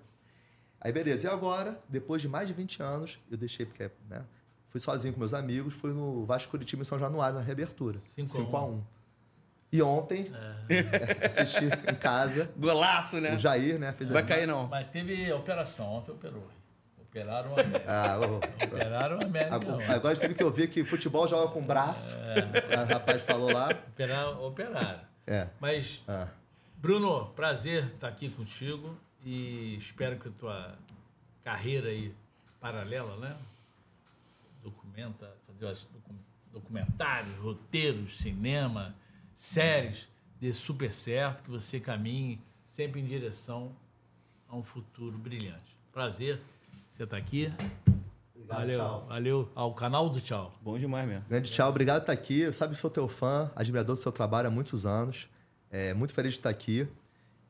[0.80, 1.26] Aí, beleza.
[1.26, 4.24] E agora, depois de mais de 20 anos, eu deixei, porque, né?
[4.68, 7.98] Fui sozinho com meus amigos, fui no Vasco Curitiba em São Januário, na reabertura.
[7.98, 8.82] Cinco a 5 a 1
[9.72, 10.30] E ontem,
[11.24, 13.34] assisti em casa, Golaço, né?
[13.34, 13.92] o Jair, né?
[13.92, 14.66] Fez Vai cair não.
[14.68, 16.48] Mas teve operação, ontem operou.
[17.00, 17.84] Operaram a América.
[17.88, 19.54] Ah, ô, Operaram a América.
[19.56, 22.14] agora, agora teve que ouvir que futebol joga com braço.
[22.16, 23.70] O rapaz falou lá.
[23.70, 25.00] Operaram, operaram.
[25.26, 25.48] É.
[25.60, 26.28] Mas, Ah.
[26.76, 30.74] Bruno, prazer estar aqui contigo e espero que a tua
[31.44, 32.14] carreira aí
[32.60, 33.36] paralela, né?
[34.62, 36.14] Documenta, fazer os docu-
[36.52, 38.94] documentários, roteiros, cinema,
[39.40, 40.06] séries,
[40.38, 43.74] dê super certo, que você caminhe sempre em direção
[44.46, 45.74] a um futuro brilhante.
[45.90, 46.38] Prazer
[46.92, 47.50] você estar aqui.
[48.34, 49.06] Obrigado, valeu, tchau.
[49.08, 50.52] valeu ao canal do Tchau.
[50.60, 51.24] Bom demais mesmo.
[51.26, 52.40] Grande tchau, obrigado por estar aqui.
[52.40, 55.26] Eu sabe que sou teu fã, admirador do seu trabalho há muitos anos.
[55.70, 56.86] É, muito feliz de estar aqui.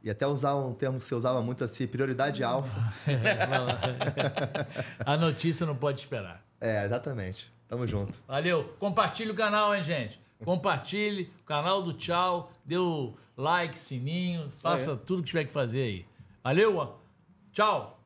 [0.00, 2.76] E até usar um termo que você usava muito assim, prioridade alfa.
[5.04, 6.40] A notícia não pode esperar.
[6.60, 7.52] É, exatamente.
[7.66, 8.16] Tamo junto.
[8.28, 8.76] Valeu.
[8.78, 10.20] Compartilhe o canal, hein, gente?
[10.44, 12.52] Compartilhe o canal do Tchau.
[12.64, 14.50] Dê o like, sininho.
[14.60, 16.06] Faça tudo que tiver que fazer aí.
[16.42, 16.96] Valeu.
[17.52, 17.98] Tchau.